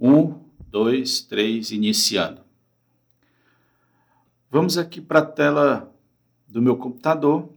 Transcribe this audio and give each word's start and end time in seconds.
Um, 0.00 0.40
dois, 0.68 1.20
três, 1.20 1.70
iniciando. 1.70 2.42
Vamos 4.50 4.76
aqui 4.76 5.00
para 5.00 5.20
a 5.20 5.26
tela 5.26 5.92
do 6.46 6.60
meu 6.60 6.76
computador. 6.76 7.48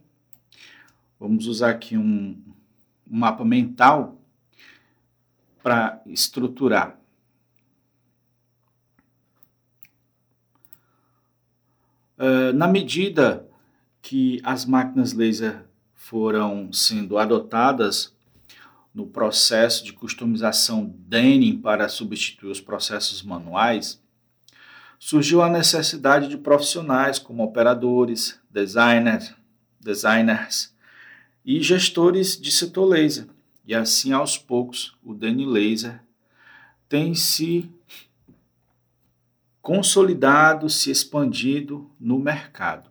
Vamos 1.18 1.46
usar 1.46 1.70
aqui 1.70 1.96
um, 1.96 2.42
um 3.10 3.18
mapa 3.18 3.44
mental 3.44 4.20
para 5.62 6.00
estruturar. 6.06 6.98
Uh, 12.16 12.52
na 12.52 12.66
medida 12.66 13.48
que 14.02 14.40
as 14.42 14.64
máquinas 14.64 15.12
laser 15.12 15.64
foram 15.94 16.72
sendo 16.72 17.18
adotadas 17.18 18.16
no 18.98 19.06
processo 19.06 19.84
de 19.84 19.92
customização 19.92 20.92
Denning 21.06 21.60
para 21.60 21.88
substituir 21.88 22.50
os 22.50 22.60
processos 22.60 23.22
manuais, 23.22 24.02
surgiu 24.98 25.40
a 25.40 25.48
necessidade 25.48 26.26
de 26.26 26.36
profissionais 26.36 27.16
como 27.16 27.44
operadores, 27.44 28.40
designers, 28.50 29.32
designers 29.78 30.74
e 31.44 31.62
gestores 31.62 32.36
de 32.40 32.50
setor 32.50 32.86
laser. 32.86 33.28
E 33.64 33.72
assim, 33.72 34.10
aos 34.10 34.36
poucos, 34.36 34.96
o 35.04 35.14
Denning 35.14 35.46
Laser 35.46 36.02
tem 36.88 37.14
se 37.14 37.70
consolidado, 39.62 40.68
se 40.68 40.90
expandido 40.90 41.88
no 42.00 42.18
mercado. 42.18 42.90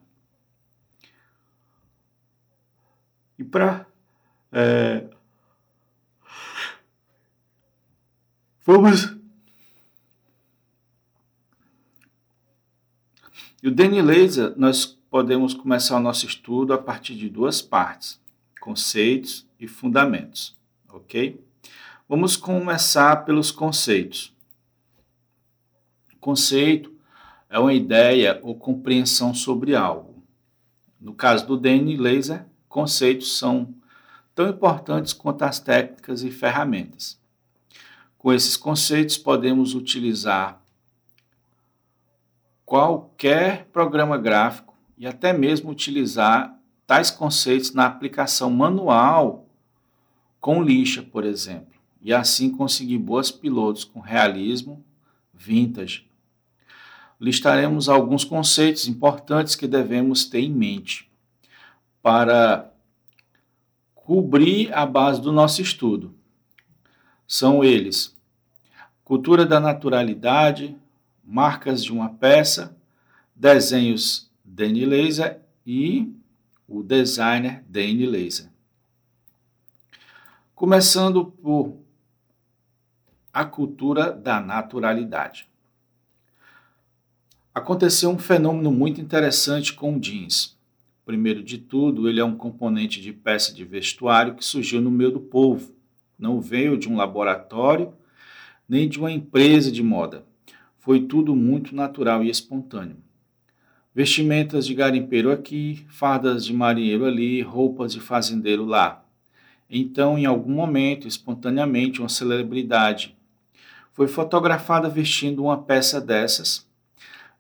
E 3.38 3.44
para. 3.44 3.86
É, 4.54 5.17
vamos. 8.68 9.16
E 13.64 13.68
o 13.70 13.74
Danny 13.74 14.02
Laser, 14.02 14.54
nós 14.58 14.86
podemos 15.10 15.54
começar 15.54 15.96
o 15.96 16.02
nosso 16.02 16.26
estudo 16.26 16.74
a 16.74 16.78
partir 16.78 17.16
de 17.16 17.30
duas 17.30 17.62
partes: 17.62 18.20
conceitos 18.60 19.48
e 19.58 19.68
fundamentos. 19.68 20.54
Ok? 20.90 21.42
Vamos 22.10 22.36
começar 22.36 23.24
pelos 23.26 23.52
conceitos. 23.52 24.36
Conceito 26.20 26.94
é 27.50 27.58
uma 27.58 27.74
ideia 27.74 28.40
ou 28.44 28.54
compreensão 28.54 29.34
sobre 29.34 29.76
algo. 29.76 30.22
No 31.00 31.14
caso 31.14 31.48
do 31.48 31.58
Danny 31.58 31.96
Laser, 31.96 32.46
conceitos 32.68 33.38
são 33.38 33.74
tão 34.36 34.50
importantes 34.50 35.14
quanto 35.14 35.44
as 35.44 35.58
técnicas 35.58 36.24
e 36.24 36.32
ferramentas. 36.32 37.18
Com 38.18 38.34
esses 38.34 38.58
conceitos, 38.58 39.18
podemos 39.18 39.76
utilizar 39.76 40.62
qualquer 42.66 43.66
programa 43.66 44.18
gráfico 44.18 44.76
e 44.98 45.06
até 45.06 45.32
mesmo 45.32 45.70
utilizar 45.70 46.58
tais 46.86 47.12
conceitos 47.12 47.74
na 47.74 47.86
aplicação 47.86 48.50
manual 48.50 49.48
com 50.40 50.62
lixa, 50.62 51.04
por 51.04 51.24
exemplo, 51.24 51.74
e 52.02 52.14
assim 52.14 52.50
conseguir 52.50 52.98
boas 52.98 53.30
pilotos 53.30 53.84
com 53.84 54.00
realismo 54.00 54.84
vintage. 55.34 56.08
Listaremos 57.20 57.90
alguns 57.90 58.24
conceitos 58.24 58.88
importantes 58.88 59.56
que 59.56 59.68
devemos 59.68 60.26
ter 60.26 60.40
em 60.40 60.52
mente 60.52 61.10
para 62.02 62.72
cobrir 63.94 64.74
a 64.74 64.86
base 64.86 65.22
do 65.22 65.32
nosso 65.32 65.62
estudo. 65.62 66.17
São 67.28 67.64
eles: 67.64 68.16
cultura 69.04 69.46
da 69.46 69.60
naturalidade, 69.60 70.78
marcas 71.24 71.84
de 71.84 71.92
uma 71.92 72.10
peça, 72.10 72.76
desenhos 73.36 74.32
Danny 74.44 74.86
Laser 74.86 75.42
e 75.66 76.12
o 76.68 76.82
designer 76.82 77.64
Danny 77.68 78.06
Laser. 78.06 78.50
Começando 80.56 81.26
por 81.26 81.78
a 83.32 83.46
cultura 83.46 84.12
da 84.12 84.40
naturalidade. 84.40 85.48
Aconteceu 87.54 88.10
um 88.10 88.18
fenômeno 88.18 88.72
muito 88.72 89.00
interessante 89.00 89.74
com 89.74 89.96
o 89.96 90.00
jeans. 90.00 90.58
Primeiro 91.06 91.44
de 91.44 91.58
tudo, 91.58 92.10
ele 92.10 92.20
é 92.20 92.26
um 92.26 92.36
componente 92.36 93.00
de 93.00 93.14
peça 93.14 93.54
de 93.54 93.64
vestuário 93.64 94.36
que 94.36 94.44
surgiu 94.44 94.82
no 94.82 94.90
meio 94.90 95.12
do 95.12 95.20
povo. 95.20 95.77
Não 96.18 96.42
veio 96.42 96.78
de 96.78 96.90
um 96.90 96.96
laboratório 96.96 97.94
nem 98.68 98.90
de 98.90 99.00
uma 99.00 99.12
empresa 99.12 99.72
de 99.72 99.82
moda. 99.84 100.26
Foi 100.78 101.02
tudo 101.02 101.36
muito 101.36 101.76
natural 101.76 102.24
e 102.24 102.30
espontâneo. 102.30 102.98
Vestimentas 103.94 104.66
de 104.66 104.74
garimpeiro 104.74 105.32
aqui, 105.32 105.86
fardas 105.90 106.46
de 106.46 106.54
marinheiro 106.54 107.06
ali, 107.06 107.42
roupas 107.42 107.94
de 107.94 108.00
fazendeiro 108.00 108.66
lá. 108.66 109.04
Então, 109.70 110.18
em 110.18 110.26
algum 110.26 110.52
momento, 110.52 111.08
espontaneamente, 111.08 112.00
uma 112.00 112.10
celebridade 112.10 113.18
foi 113.98 114.08
fotografada 114.08 114.88
vestindo 114.88 115.44
uma 115.44 115.58
peça 115.58 116.00
dessas, 116.00 116.68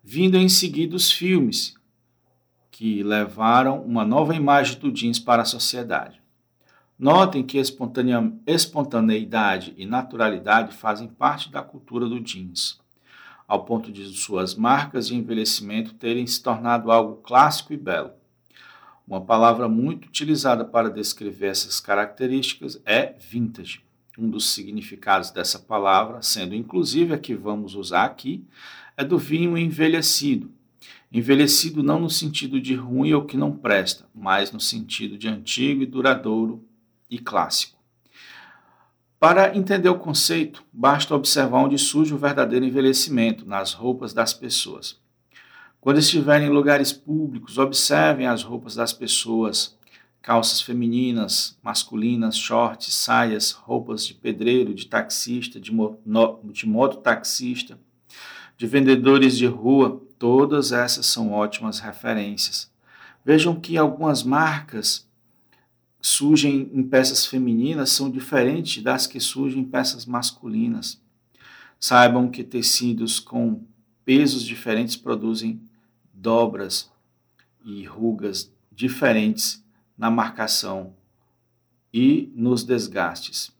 vindo 0.03 0.35
em 0.35 0.49
seguida 0.49 0.95
os 0.95 1.11
filmes 1.11 1.75
que 2.71 3.03
levaram 3.03 3.81
uma 3.83 4.03
nova 4.03 4.35
imagem 4.35 4.79
do 4.79 4.91
jeans 4.91 5.19
para 5.19 5.43
a 5.43 5.45
sociedade. 5.45 6.19
Notem 6.99 7.43
que 7.43 7.59
espontaneidade 7.59 9.71
e 9.77 9.85
naturalidade 9.85 10.75
fazem 10.75 11.07
parte 11.07 11.51
da 11.51 11.61
cultura 11.61 12.07
do 12.07 12.19
jeans, 12.19 12.79
ao 13.47 13.65
ponto 13.65 13.91
de 13.91 14.03
suas 14.05 14.55
marcas 14.55 15.07
de 15.07 15.15
envelhecimento 15.15 15.93
terem 15.93 16.25
se 16.25 16.41
tornado 16.41 16.91
algo 16.91 17.17
clássico 17.17 17.71
e 17.71 17.77
belo. 17.77 18.09
Uma 19.07 19.21
palavra 19.21 19.69
muito 19.69 20.07
utilizada 20.07 20.65
para 20.65 20.89
descrever 20.89 21.49
essas 21.49 21.79
características 21.79 22.81
é 22.83 23.13
vintage. 23.19 23.83
Um 24.17 24.27
dos 24.27 24.49
significados 24.49 25.29
dessa 25.29 25.59
palavra, 25.59 26.23
sendo 26.23 26.55
inclusive 26.55 27.13
a 27.13 27.19
que 27.19 27.35
vamos 27.35 27.75
usar 27.75 28.05
aqui, 28.05 28.43
é 28.97 29.03
do 29.03 29.19
vinho 29.19 29.55
envelhecido, 29.55 30.51
Envelhecido 31.11 31.81
não 31.81 32.01
no 32.01 32.09
sentido 32.09 32.59
de 32.59 32.75
ruim 32.75 33.13
ou 33.13 33.23
que 33.23 33.37
não 33.37 33.53
presta, 33.53 34.05
mas 34.13 34.51
no 34.51 34.59
sentido 34.59 35.17
de 35.17 35.29
antigo 35.29 35.81
e 35.81 35.85
duradouro 35.85 36.66
e 37.09 37.19
clássico. 37.19 37.77
Para 39.19 39.55
entender 39.57 39.89
o 39.89 39.97
conceito, 39.97 40.63
basta 40.71 41.15
observar 41.15 41.63
onde 41.63 41.77
surge 41.77 42.13
o 42.13 42.17
verdadeiro 42.17 42.65
envelhecimento 42.65 43.45
nas 43.45 43.73
roupas 43.73 44.13
das 44.13 44.33
pessoas. 44.33 44.99
Quando 45.81 45.99
estiverem 45.99 46.47
em 46.47 46.51
lugares 46.51 46.91
públicos, 46.93 47.57
observem 47.57 48.27
as 48.27 48.43
roupas 48.43 48.75
das 48.75 48.93
pessoas: 48.93 49.75
calças 50.21 50.61
femininas, 50.61 51.57
masculinas, 51.63 52.37
shorts, 52.37 52.93
saias, 52.93 53.51
roupas 53.51 54.05
de 54.05 54.13
pedreiro, 54.13 54.73
de 54.73 54.85
taxista, 54.85 55.59
de, 55.59 55.73
mo 55.73 55.99
de 56.43 56.67
mototaxista, 56.67 57.79
de 58.55 58.67
vendedores 58.67 59.35
de 59.37 59.47
rua, 59.47 60.01
Todas 60.19 60.71
essas 60.71 61.05
são 61.05 61.31
ótimas 61.31 61.79
referências. 61.79 62.71
Vejam 63.23 63.59
que 63.59 63.77
algumas 63.77 64.23
marcas 64.23 65.06
surgem 66.07 66.71
em 66.73 66.83
peças 66.83 67.25
femininas 67.25 67.89
são 67.89 68.09
diferentes 68.09 68.81
das 68.81 69.05
que 69.05 69.19
surgem 69.19 69.61
em 69.61 69.65
peças 69.65 70.05
masculinas. 70.05 71.01
Saibam 71.77 72.31
que 72.31 72.45
tecidos 72.45 73.19
com 73.19 73.61
pesos 74.05 74.43
diferentes 74.43 74.95
produzem 74.95 75.61
dobras 76.13 76.89
e 77.65 77.83
rugas 77.83 78.49
diferentes 78.71 79.61
na 79.97 80.09
marcação 80.09 80.93
e 81.93 82.31
nos 82.33 82.63
desgastes. 82.63 83.51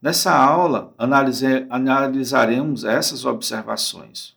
Nessa 0.00 0.32
aula, 0.32 0.94
analisaremos 0.96 2.84
essas 2.84 3.24
observações. 3.24 4.36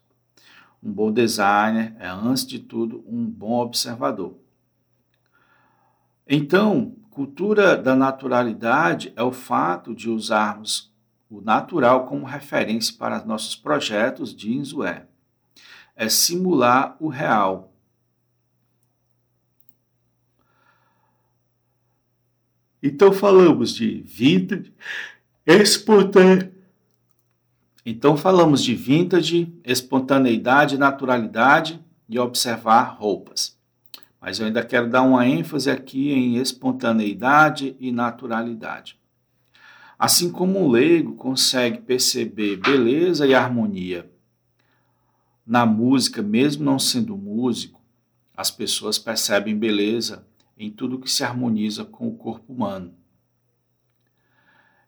Um 0.82 0.92
bom 0.92 1.12
designer 1.12 1.96
é, 2.00 2.08
antes 2.08 2.46
de 2.46 2.60
tudo, 2.60 3.04
um 3.08 3.26
bom 3.26 3.60
observador. 3.60 4.38
Então, 6.28 6.96
cultura 7.10 7.78
da 7.78 7.96
naturalidade 7.96 9.14
é 9.16 9.24
o 9.24 9.32
fato 9.32 9.96
de 9.96 10.10
usarmos 10.10 10.94
o 11.30 11.42
natural 11.42 12.06
como 12.06 12.26
referência 12.26 12.94
para 12.98 13.24
nossos 13.26 13.56
projetos 13.56 14.36
de 14.36 14.54
Inzué. 14.54 15.08
É 15.96 16.10
simular 16.10 16.98
o 17.00 17.08
real. 17.08 17.74
Então 22.82 23.12
falamos 23.12 23.74
de 23.74 24.02
vintage, 24.06 24.74
espontâneo. 25.46 26.55
Então 27.86 28.18
falamos 28.18 28.64
de 28.64 28.74
vintage, 28.74 29.54
espontaneidade, 29.64 30.78
naturalidade 30.78 31.80
e 32.10 32.18
observar 32.18 32.96
roupas. 32.98 33.56
Mas 34.20 34.40
eu 34.40 34.48
ainda 34.48 34.66
quero 34.66 34.90
dar 34.90 35.04
uma 35.04 35.28
ênfase 35.28 35.70
aqui 35.70 36.12
em 36.12 36.38
espontaneidade 36.38 37.76
e 37.80 37.92
naturalidade. 37.92 39.00
Assim 40.00 40.32
como 40.32 40.60
um 40.60 40.68
leigo 40.68 41.14
consegue 41.14 41.78
perceber 41.78 42.58
beleza 42.58 43.28
e 43.28 43.36
harmonia 43.36 44.10
na 45.46 45.64
música, 45.64 46.24
mesmo 46.24 46.66
não 46.66 46.80
sendo 46.80 47.16
músico, 47.16 47.80
as 48.36 48.50
pessoas 48.50 48.98
percebem 48.98 49.56
beleza 49.56 50.26
em 50.58 50.72
tudo 50.72 50.98
que 50.98 51.12
se 51.12 51.24
harmoniza 51.24 51.86
com 51.86 52.08
o 52.08 52.16
corpo 52.16 52.52
humano. 52.52 52.94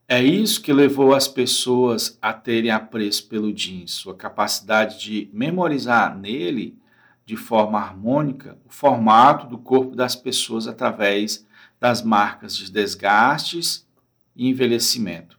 É 0.10 0.24
isso 0.24 0.62
que 0.62 0.72
levou 0.72 1.14
as 1.14 1.28
pessoas 1.28 2.18
a 2.22 2.32
terem 2.32 2.72
apreço 2.72 3.28
pelo 3.28 3.52
jeans, 3.52 3.92
sua 3.92 4.16
capacidade 4.16 5.02
de 5.02 5.30
memorizar 5.34 6.18
nele, 6.18 6.78
de 7.26 7.36
forma 7.36 7.78
harmônica, 7.78 8.58
o 8.66 8.70
formato 8.70 9.48
do 9.48 9.58
corpo 9.58 9.98
das 9.98 10.16
pessoas 10.16 10.66
através 10.66 11.46
das 11.78 12.02
marcas 12.02 12.56
de 12.56 12.72
desgastes 12.72 13.86
e 14.34 14.48
envelhecimento. 14.48 15.38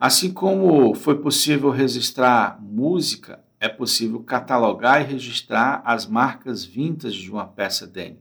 Assim 0.00 0.32
como 0.32 0.92
foi 0.96 1.20
possível 1.20 1.70
registrar 1.70 2.60
música, 2.60 3.44
é 3.60 3.68
possível 3.68 4.18
catalogar 4.20 5.02
e 5.02 5.12
registrar 5.12 5.82
as 5.84 6.04
marcas 6.04 6.64
vintage 6.64 7.22
de 7.22 7.30
uma 7.30 7.46
peça 7.46 7.86
dele, 7.86 8.18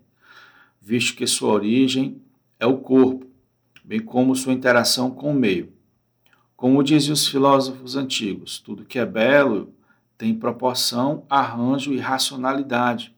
visto 0.80 1.16
que 1.16 1.26
sua 1.26 1.52
origem 1.52 2.22
é 2.60 2.68
o 2.68 2.78
corpo, 2.78 3.27
bem 3.88 4.02
como 4.02 4.36
sua 4.36 4.52
interação 4.52 5.10
com 5.10 5.32
o 5.32 5.34
meio. 5.34 5.72
Como 6.58 6.84
diziam 6.84 7.14
os 7.14 7.26
filósofos 7.26 7.96
antigos, 7.96 8.60
tudo 8.60 8.84
que 8.84 9.00
é 9.00 9.06
belo 9.06 9.74
tem 10.18 10.36
proporção, 10.36 11.24
arranjo 11.30 11.94
e 11.94 11.98
racionalidade. 11.98 13.16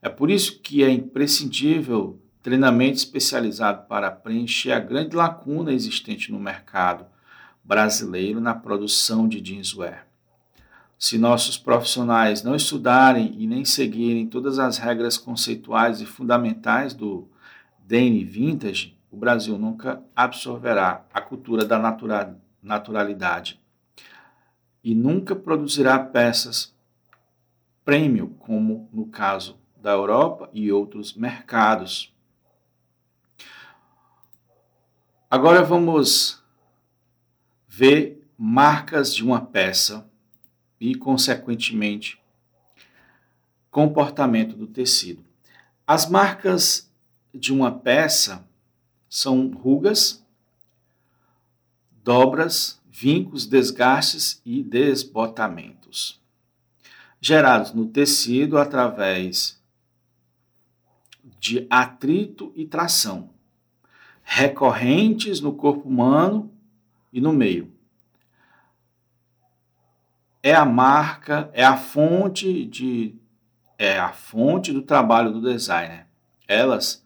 É 0.00 0.08
por 0.08 0.30
isso 0.30 0.60
que 0.60 0.82
é 0.82 0.88
imprescindível 0.88 2.18
treinamento 2.42 2.96
especializado 2.96 3.86
para 3.86 4.10
preencher 4.10 4.72
a 4.72 4.80
grande 4.80 5.14
lacuna 5.14 5.72
existente 5.72 6.32
no 6.32 6.40
mercado 6.40 7.04
brasileiro 7.62 8.40
na 8.40 8.54
produção 8.54 9.28
de 9.28 9.44
jeanswear. 9.44 10.06
Se 10.98 11.18
nossos 11.18 11.58
profissionais 11.58 12.42
não 12.42 12.54
estudarem 12.54 13.34
e 13.36 13.46
nem 13.46 13.64
seguirem 13.64 14.26
todas 14.26 14.58
as 14.58 14.78
regras 14.78 15.18
conceituais 15.18 16.00
e 16.00 16.06
fundamentais 16.06 16.94
do 16.94 17.28
DN 17.80 18.24
Vintage, 18.24 18.95
o 19.16 19.18
Brasil 19.18 19.56
nunca 19.56 20.04
absorverá 20.14 21.06
a 21.10 21.22
cultura 21.22 21.64
da 21.64 21.78
natura, 21.78 22.38
naturalidade 22.62 23.58
e 24.84 24.94
nunca 24.94 25.34
produzirá 25.34 25.98
peças 25.98 26.76
premium, 27.82 28.28
como 28.34 28.90
no 28.92 29.06
caso 29.06 29.58
da 29.74 29.92
Europa 29.92 30.50
e 30.52 30.70
outros 30.70 31.14
mercados. 31.14 32.14
Agora 35.30 35.62
vamos 35.62 36.44
ver 37.66 38.22
marcas 38.36 39.14
de 39.14 39.24
uma 39.24 39.40
peça 39.40 40.06
e, 40.78 40.94
consequentemente, 40.94 42.20
comportamento 43.70 44.54
do 44.54 44.66
tecido. 44.66 45.24
As 45.86 46.06
marcas 46.06 46.92
de 47.32 47.50
uma 47.50 47.72
peça 47.72 48.46
são 49.08 49.50
rugas, 49.50 50.24
dobras, 52.02 52.80
vincos, 52.88 53.46
desgastes 53.46 54.40
e 54.44 54.62
desbotamentos, 54.62 56.20
gerados 57.20 57.72
no 57.72 57.86
tecido 57.86 58.58
através 58.58 59.60
de 61.38 61.66
atrito 61.68 62.52
e 62.56 62.64
tração, 62.64 63.30
recorrentes 64.22 65.40
no 65.40 65.54
corpo 65.54 65.88
humano 65.88 66.50
e 67.12 67.20
no 67.20 67.32
meio. 67.32 67.72
É 70.42 70.54
a 70.54 70.64
marca, 70.64 71.50
é 71.52 71.64
a 71.64 71.76
fonte 71.76 72.64
de 72.64 73.14
é 73.78 73.98
a 73.98 74.12
fonte 74.12 74.72
do 74.72 74.80
trabalho 74.80 75.32
do 75.32 75.40
designer. 75.40 76.06
Elas 76.48 77.05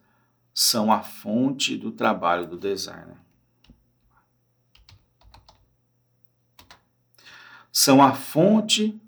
são 0.62 0.92
a 0.92 1.02
fonte 1.02 1.74
do 1.74 1.90
trabalho 1.90 2.46
do 2.46 2.58
designer. 2.58 3.16
São 7.72 8.02
a 8.02 8.12
fonte 8.12 9.00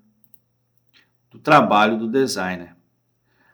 do 1.29 1.37
trabalho 1.37 1.95
do 1.95 2.07
designer. 2.07 2.75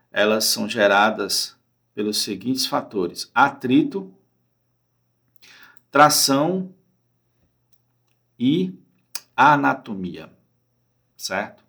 Elas 0.10 0.46
são 0.46 0.70
geradas 0.70 1.58
pelos 1.94 2.20
seguintes 2.20 2.66
fatores: 2.66 3.30
atrito, 3.36 4.16
tração 5.92 6.74
e 8.40 8.80
anatomia, 9.36 10.32
certo? 11.18 11.66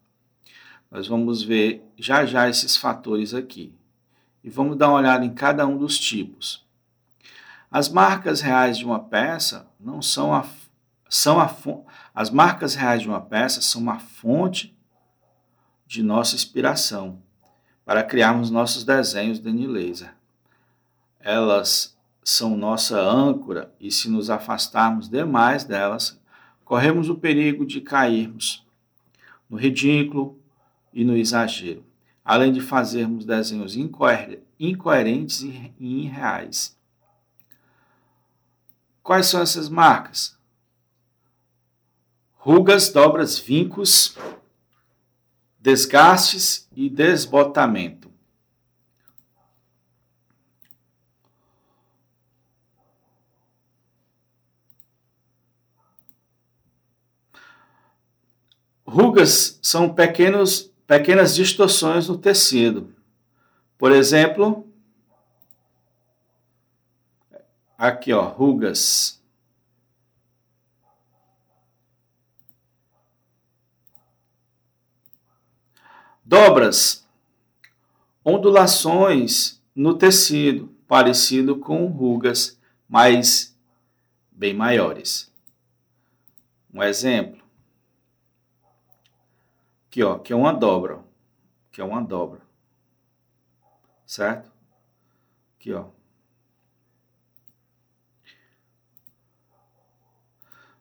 Nós 0.88 1.08
vamos 1.08 1.42
ver 1.42 1.84
já 1.98 2.24
já 2.24 2.48
esses 2.48 2.76
fatores 2.76 3.34
aqui 3.34 3.79
e 4.42 4.48
vamos 4.48 4.76
dar 4.76 4.88
uma 4.88 4.98
olhada 4.98 5.24
em 5.24 5.32
cada 5.32 5.66
um 5.66 5.76
dos 5.76 5.98
tipos. 5.98 6.64
As 7.70 7.88
marcas 7.88 8.40
reais 8.40 8.78
de 8.78 8.84
uma 8.84 8.98
peça 8.98 9.66
não 9.78 10.02
são 10.02 10.34
a 10.34 10.44
são 11.08 11.40
a 11.40 11.52
as 12.14 12.30
marcas 12.30 12.74
reais 12.74 13.02
de 13.02 13.08
uma 13.08 13.20
peça 13.20 13.60
são 13.60 13.80
uma 13.80 13.98
fonte 13.98 14.76
de 15.84 16.04
nossa 16.04 16.36
inspiração 16.36 17.20
para 17.84 18.04
criarmos 18.04 18.48
nossos 18.48 18.84
desenhos 18.84 19.40
de 19.40 19.50
laser. 19.66 20.14
Elas 21.18 21.98
são 22.22 22.56
nossa 22.56 23.00
âncora 23.00 23.74
e 23.80 23.90
se 23.90 24.08
nos 24.08 24.30
afastarmos 24.30 25.08
demais 25.08 25.64
delas, 25.64 26.20
corremos 26.64 27.08
o 27.08 27.16
perigo 27.16 27.66
de 27.66 27.80
cairmos 27.80 28.64
no 29.48 29.56
ridículo 29.56 30.38
e 30.92 31.04
no 31.04 31.16
exagero 31.16 31.89
além 32.30 32.52
de 32.52 32.60
fazermos 32.60 33.24
desenhos 33.24 33.74
incoerentes 33.76 35.40
e 35.42 35.74
irreais. 35.80 36.78
Quais 39.02 39.26
são 39.26 39.42
essas 39.42 39.68
marcas? 39.68 40.38
Rugas, 42.34 42.88
dobras, 42.88 43.36
vincos, 43.36 44.16
desgastes 45.58 46.68
e 46.72 46.88
desbotamento. 46.88 48.08
Rugas 58.86 59.58
são 59.60 59.92
pequenos 59.92 60.69
pequenas 60.90 61.36
distorções 61.36 62.08
no 62.08 62.18
tecido. 62.18 62.92
Por 63.78 63.92
exemplo, 63.92 64.66
aqui 67.78 68.12
ó, 68.12 68.22
rugas. 68.22 69.22
Dobras, 76.24 77.06
ondulações 78.24 79.62
no 79.72 79.94
tecido, 79.96 80.74
parecido 80.88 81.56
com 81.56 81.86
rugas, 81.86 82.58
mas 82.88 83.56
bem 84.32 84.52
maiores. 84.52 85.32
Um 86.74 86.82
exemplo 86.82 87.40
Aqui, 89.90 90.04
ó, 90.04 90.20
que 90.20 90.32
é 90.32 90.36
uma 90.36 90.52
dobra, 90.52 91.04
que 91.72 91.80
é 91.80 91.84
uma 91.84 92.00
dobra. 92.00 92.40
Certo? 94.06 94.52
Aqui, 95.56 95.72
ó. 95.72 95.88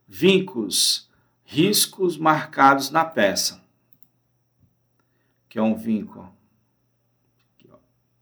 Vincos, 0.07 1.09
riscos 1.43 2.19
marcados 2.19 2.91
na 2.91 3.03
peça. 3.03 3.65
Que 5.49 5.57
é 5.57 5.61
um 5.63 5.75
vinco, 5.75 6.19
ó. 6.19 6.29
Aqui, 7.55 7.67
ó, 7.71 7.77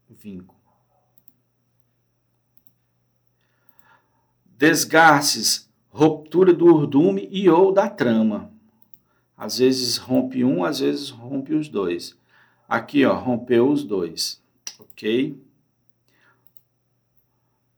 vinco. 0.10 0.56
Desgastes, 4.46 5.70
ruptura 5.90 6.54
do 6.54 6.64
urdume 6.64 7.28
e 7.30 7.50
ou 7.50 7.74
da 7.74 7.90
trama. 7.90 8.56
Às 9.38 9.60
vezes 9.60 9.98
rompe 9.98 10.44
um, 10.44 10.66
às 10.66 10.80
vezes 10.80 11.12
rompe 11.12 11.54
os 11.54 11.70
dois. 11.70 12.18
Aqui, 12.68 13.06
ó, 13.06 13.14
rompeu 13.14 13.70
os 13.70 13.84
dois, 13.84 14.42
ok? 14.80 15.40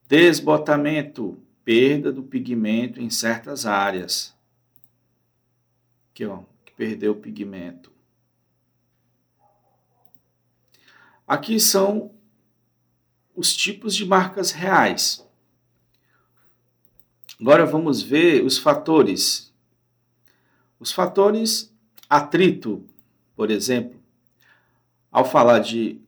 Desbotamento, 0.08 1.38
perda 1.64 2.12
do 2.12 2.24
pigmento 2.24 3.02
em 3.02 3.10
certas 3.10 3.66
áreas. 3.66 4.34
Aqui, 6.10 6.26
ó, 6.26 6.44
que 6.66 6.72
perdeu 6.72 7.12
o 7.12 7.20
pigmento. 7.20 7.92
Aqui 11.28 11.60
são 11.60 12.12
os 13.36 13.56
tipos 13.56 13.96
de 13.96 14.06
marcas 14.06 14.52
reais. 14.52 15.24
Agora 17.40 17.66
vamos 17.66 18.02
ver 18.02 18.44
os 18.44 18.58
fatores. 18.58 19.49
Os 20.80 20.92
fatores 20.92 21.76
atrito, 22.10 22.86
por 23.36 23.52
exemplo, 23.52 24.00
ao 25.12 25.26
falar 25.26 25.60
de, 25.60 26.00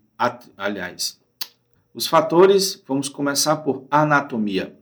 aliás, 0.56 1.20
os 1.94 2.08
fatores, 2.08 2.82
vamos 2.88 3.10
começar 3.10 3.58
por 3.58 3.86
anatomia. 3.92 4.78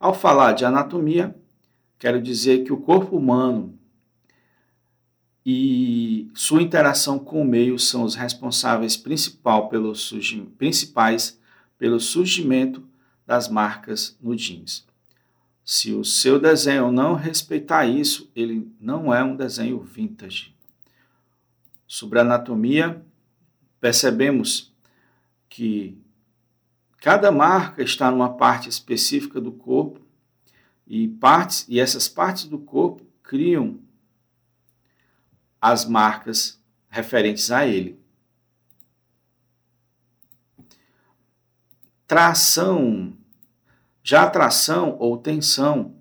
Ao 0.00 0.14
falar 0.14 0.52
de 0.52 0.64
anatomia, 0.64 1.36
quero 1.98 2.22
dizer 2.22 2.64
que 2.64 2.72
o 2.72 2.80
corpo 2.80 3.16
humano 3.16 3.78
e 5.44 6.30
sua 6.34 6.62
interação 6.62 7.18
com 7.18 7.42
o 7.42 7.44
meio 7.44 7.78
são 7.78 8.02
os 8.02 8.14
responsáveis 8.14 8.96
principal 8.96 9.68
pelo 9.68 9.92
principais 10.56 11.38
pelo 11.76 12.00
surgimento 12.00 12.82
das 13.26 13.46
marcas 13.48 14.16
no 14.22 14.34
jeans. 14.34 14.86
Se 15.64 15.92
o 15.92 16.04
seu 16.04 16.38
desenho 16.38 16.92
não 16.92 17.14
respeitar 17.14 17.86
isso, 17.86 18.30
ele 18.36 18.70
não 18.78 19.14
é 19.14 19.24
um 19.24 19.34
desenho 19.34 19.80
vintage. 19.80 20.54
Sobre 21.86 22.18
a 22.18 22.22
anatomia, 22.22 23.02
percebemos 23.80 24.74
que 25.48 25.96
cada 26.98 27.30
marca 27.30 27.82
está 27.82 28.10
numa 28.10 28.36
parte 28.36 28.68
específica 28.68 29.40
do 29.40 29.52
corpo 29.52 30.00
e 30.86 31.08
partes 31.08 31.64
e 31.68 31.80
essas 31.80 32.08
partes 32.08 32.44
do 32.44 32.58
corpo 32.58 33.06
criam 33.22 33.78
as 35.60 35.86
marcas 35.86 36.60
referentes 36.90 37.50
a 37.50 37.66
ele. 37.66 37.98
Tração, 42.06 43.16
já 44.06 44.24
a 44.24 44.30
tração 44.30 44.96
ou 45.00 45.16
tensão 45.16 45.94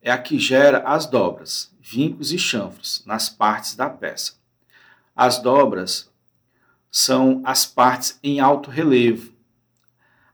é 0.00 0.12
a 0.12 0.16
que 0.16 0.38
gera 0.38 0.78
as 0.86 1.06
dobras, 1.06 1.74
vincos 1.80 2.32
e 2.32 2.38
chanfros 2.38 3.02
nas 3.04 3.28
partes 3.28 3.74
da 3.74 3.90
peça. 3.90 4.34
As 5.14 5.40
dobras 5.40 6.08
são 6.92 7.42
as 7.44 7.66
partes 7.66 8.16
em 8.22 8.38
alto 8.38 8.70
relevo. 8.70 9.32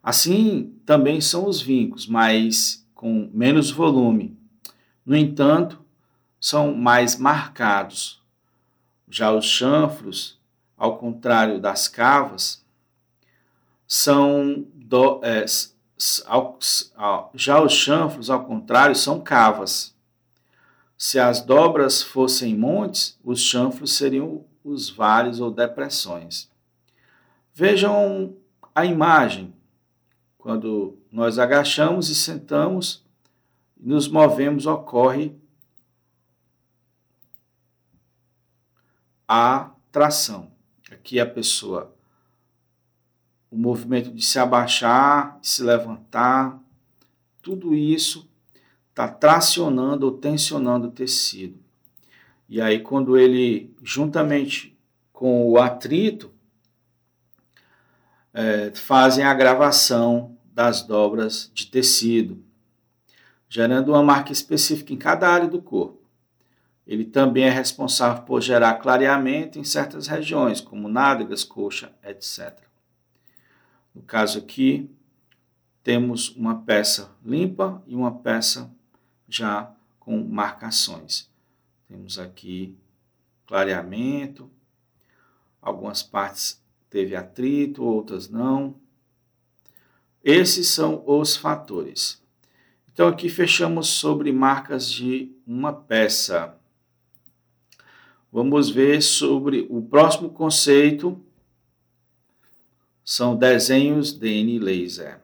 Assim 0.03 0.79
também 0.85 1.19
são 1.23 1.49
os 1.49 1.63
vincos, 1.63 2.07
mas 2.07 2.87
com 2.95 3.31
menos 3.33 3.71
volume. 3.71 4.37
No 5.05 5.17
entanto, 5.17 5.83
são 6.39 6.75
mais 6.75 7.17
marcados. 7.17 8.23
Já 9.09 9.33
os 9.33 9.47
chanfros, 9.47 10.39
ao 10.77 10.99
contrário 10.99 11.59
das 11.59 11.89
cavas, 11.89 12.63
são 13.87 14.67
do, 14.75 15.25
é, 15.25 15.47
já 17.35 17.63
os 17.63 17.73
chanfros, 17.73 18.31
ao 18.31 18.45
contrário, 18.45 18.97
são 18.97 19.21
cavas. 19.21 19.95
Se 20.97 21.19
as 21.19 21.43
dobras 21.43 22.03
fossem 22.03 22.57
montes, 22.57 23.19
os 23.25 23.41
chanfros 23.41 23.97
seriam 23.97 24.45
os 24.65 24.91
vales 24.91 25.41
ou 25.41 25.51
depressões. 25.51 26.51
Vejam 27.55 28.35
a 28.75 28.85
imagem. 28.85 29.55
Quando 30.39 30.99
nós 31.13 31.39
agachamos 31.39 32.09
e 32.09 32.15
sentamos, 32.15 33.05
nos 33.77 34.09
movemos, 34.09 34.67
ocorre 34.67 35.35
a 39.29 39.71
tração. 39.93 40.51
Aqui 40.91 41.21
a 41.21 41.27
pessoa 41.27 41.95
o 43.51 43.57
movimento 43.57 44.13
de 44.13 44.25
se 44.25 44.39
abaixar, 44.39 45.39
se 45.43 45.63
levantar, 45.63 46.59
tudo 47.43 47.75
isso 47.75 48.29
está 48.91 49.09
tracionando 49.09 50.07
ou 50.07 50.13
tensionando 50.13 50.89
o 50.89 50.91
tecido. 50.93 51.59
E 52.49 52.61
aí, 52.61 52.81
quando 52.81 53.17
ele, 53.17 53.75
juntamente 53.83 54.77
com 55.13 55.49
o 55.51 55.59
atrito, 55.59 56.31
é, 58.33 58.71
fazem 58.75 59.25
a 59.25 59.35
gravação 59.35 60.37
das 60.53 60.83
dobras 60.83 61.51
de 61.55 61.67
tecido, 61.67 62.43
gerando 63.49 63.93
uma 63.93 64.03
marca 64.03 64.33
específica 64.33 64.93
em 64.93 64.97
cada 64.97 65.29
área 65.29 65.49
do 65.49 65.61
corpo. 65.61 66.01
Ele 66.87 67.05
também 67.05 67.45
é 67.45 67.51
responsável 67.51 68.23
por 68.25 68.41
gerar 68.41 68.75
clareamento 68.75 69.59
em 69.59 69.65
certas 69.65 70.07
regiões, 70.07 70.61
como 70.61 70.89
nádegas, 70.89 71.45
coxa, 71.45 71.93
etc. 72.05 72.70
No 73.95 74.03
caso 74.03 74.39
aqui, 74.39 74.91
temos 75.83 76.29
uma 76.37 76.63
peça 76.63 77.11
limpa 77.25 77.83
e 77.87 77.95
uma 77.95 78.13
peça 78.13 78.71
já 79.29 79.73
com 79.99 80.23
marcações. 80.23 81.29
Temos 81.89 82.19
aqui 82.19 82.77
clareamento, 83.47 84.51
algumas 85.61 86.03
partes 86.03 86.63
teve 86.89 87.17
atrito, 87.17 87.83
outras 87.83 88.29
não. 88.29 88.77
Esses 90.23 90.69
são 90.69 91.03
os 91.07 91.37
fatores. 91.37 92.23
Então 92.93 93.09
aqui 93.09 93.29
fechamos 93.29 93.89
sobre 93.89 94.31
marcas 94.31 94.91
de 94.91 95.33
uma 95.47 95.73
peça. 95.73 96.55
Vamos 98.33 98.71
ver 98.71 99.03
sobre 99.03 99.67
o 99.69 99.83
próximo 99.83 100.31
conceito, 100.31 101.21
são 103.11 103.35
desenhos 103.35 104.13
DN 104.13 104.61
Laser. 104.61 105.21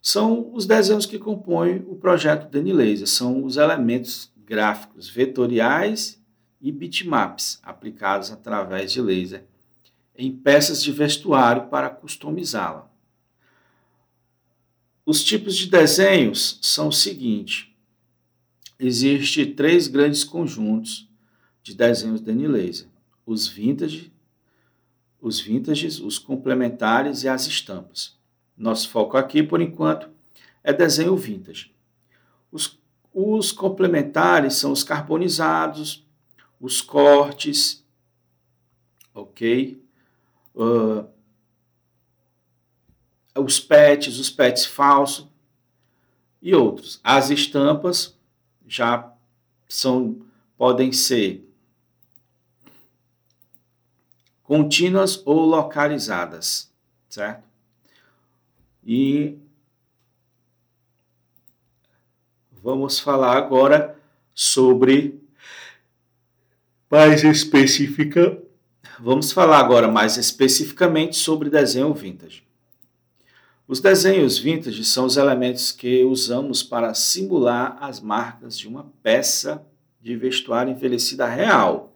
São 0.00 0.54
os 0.54 0.64
desenhos 0.64 1.04
que 1.04 1.18
compõem 1.18 1.84
o 1.86 1.96
projeto 1.96 2.50
DN 2.50 2.72
Laser, 2.72 3.06
são 3.06 3.44
os 3.44 3.58
elementos 3.58 4.32
gráficos 4.42 5.06
vetoriais 5.06 6.18
e 6.62 6.72
bitmaps 6.72 7.60
aplicados 7.62 8.30
através 8.30 8.90
de 8.90 9.02
laser 9.02 9.44
em 10.16 10.34
peças 10.34 10.82
de 10.82 10.90
vestuário 10.92 11.66
para 11.66 11.90
customizá-la. 11.90 12.90
Os 15.04 15.22
tipos 15.22 15.54
de 15.54 15.66
desenhos 15.66 16.58
são 16.62 16.88
o 16.88 16.92
seguinte: 16.92 17.76
existe 18.78 19.44
três 19.44 19.88
grandes 19.88 20.24
conjuntos 20.24 21.06
de 21.62 21.74
desenhos 21.74 22.22
DN 22.22 22.48
Laser: 22.48 22.88
os 23.26 23.46
vintage, 23.46 24.13
os 25.24 25.40
vintages, 25.40 26.00
os 26.00 26.18
complementares 26.18 27.22
e 27.22 27.28
as 27.30 27.46
estampas. 27.46 28.14
Nosso 28.54 28.90
foco 28.90 29.16
aqui, 29.16 29.42
por 29.42 29.58
enquanto, 29.58 30.10
é 30.62 30.70
desenho 30.70 31.16
vintage. 31.16 31.74
Os, 32.52 32.78
os 33.10 33.50
complementares 33.50 34.52
são 34.56 34.70
os 34.70 34.84
carbonizados, 34.84 36.06
os 36.60 36.82
cortes, 36.82 37.82
ok? 39.14 39.82
Uh, 40.54 41.08
os 43.34 43.58
pets, 43.58 44.18
os 44.18 44.28
pets 44.28 44.66
falsos 44.66 45.26
e 46.42 46.54
outros. 46.54 47.00
As 47.02 47.30
estampas 47.30 48.14
já 48.66 49.10
são 49.66 50.20
podem 50.58 50.92
ser 50.92 51.43
contínuas 54.54 55.20
ou 55.26 55.40
localizadas, 55.40 56.72
certo? 57.08 57.42
E 58.86 59.36
vamos 62.62 63.00
falar 63.00 63.36
agora 63.36 63.98
sobre 64.32 65.20
mais 66.88 67.24
específica. 67.24 68.40
Vamos 69.00 69.32
falar 69.32 69.58
agora 69.58 69.88
mais 69.88 70.16
especificamente 70.16 71.16
sobre 71.16 71.50
desenho 71.50 71.92
vintage. 71.92 72.44
Os 73.66 73.80
desenhos 73.80 74.38
vintage 74.38 74.84
são 74.84 75.06
os 75.06 75.16
elementos 75.16 75.72
que 75.72 76.04
usamos 76.04 76.62
para 76.62 76.94
simular 76.94 77.76
as 77.80 77.98
marcas 77.98 78.56
de 78.56 78.68
uma 78.68 78.86
peça 79.02 79.66
de 80.00 80.14
vestuário 80.16 80.70
envelhecida 80.70 81.26
real. 81.26 81.93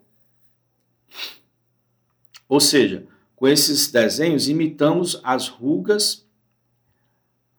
Ou 2.48 2.60
seja, 2.60 3.06
com 3.36 3.46
esses 3.46 3.90
desenhos 3.90 4.48
imitamos 4.48 5.20
as 5.22 5.48
rugas, 5.48 6.26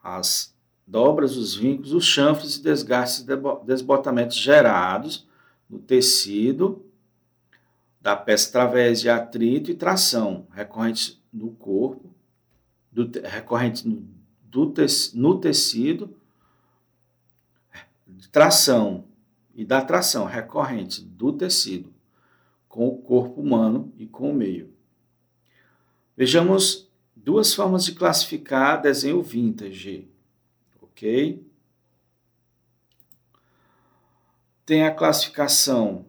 as 0.03 0.53
dobras, 0.86 1.38
os 1.38 1.55
vincos, 1.55 1.93
os 1.93 2.05
chanfres 2.05 2.55
e 2.55 2.63
desgastes 2.63 3.25
e 3.27 3.65
desbotamentos 3.65 4.36
gerados 4.36 5.27
no 5.69 5.77
tecido 5.77 6.84
da 8.01 8.15
peça 8.15 8.50
através 8.50 9.01
de 9.01 9.10
atrito 9.10 9.69
e 9.69 9.75
tração 9.75 10.48
recorrentes 10.51 11.22
no 11.31 11.51
corpo, 11.51 12.10
do, 12.91 13.10
recorrentes 13.24 13.84
no, 13.84 14.03
do 14.43 14.72
te, 14.72 14.86
no 15.13 15.39
tecido, 15.39 16.15
tração 18.31 19.05
e 19.53 19.63
da 19.63 19.81
tração 19.81 20.25
recorrente 20.25 21.01
do 21.01 21.34
tecido 21.34 21.93
com 22.67 22.88
o 22.88 22.98
corpo 22.98 23.41
humano 23.41 23.93
e 23.98 24.08
com 24.08 24.31
o 24.31 24.34
meio. 24.34 24.68
Vejamos 26.19 26.88
duas 27.15 27.53
formas 27.55 27.83
de 27.85 27.93
classificar 27.93 28.81
desenho 28.81 29.23
vintage, 29.23 30.05
ok? 30.81 31.49
tem 34.69 34.83
a 34.83 34.93
classificação 34.93 36.05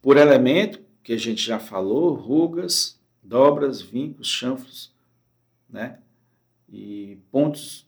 por 0.00 0.16
elemento, 0.16 0.80
que 1.02 1.12
a 1.12 1.18
gente 1.18 1.42
já 1.42 1.58
falou, 1.58 2.14
rugas, 2.14 2.98
dobras, 3.22 3.82
vincos, 3.82 4.28
chanfros, 4.28 4.90
né? 5.68 5.98
E 6.66 7.18
pontos 7.30 7.86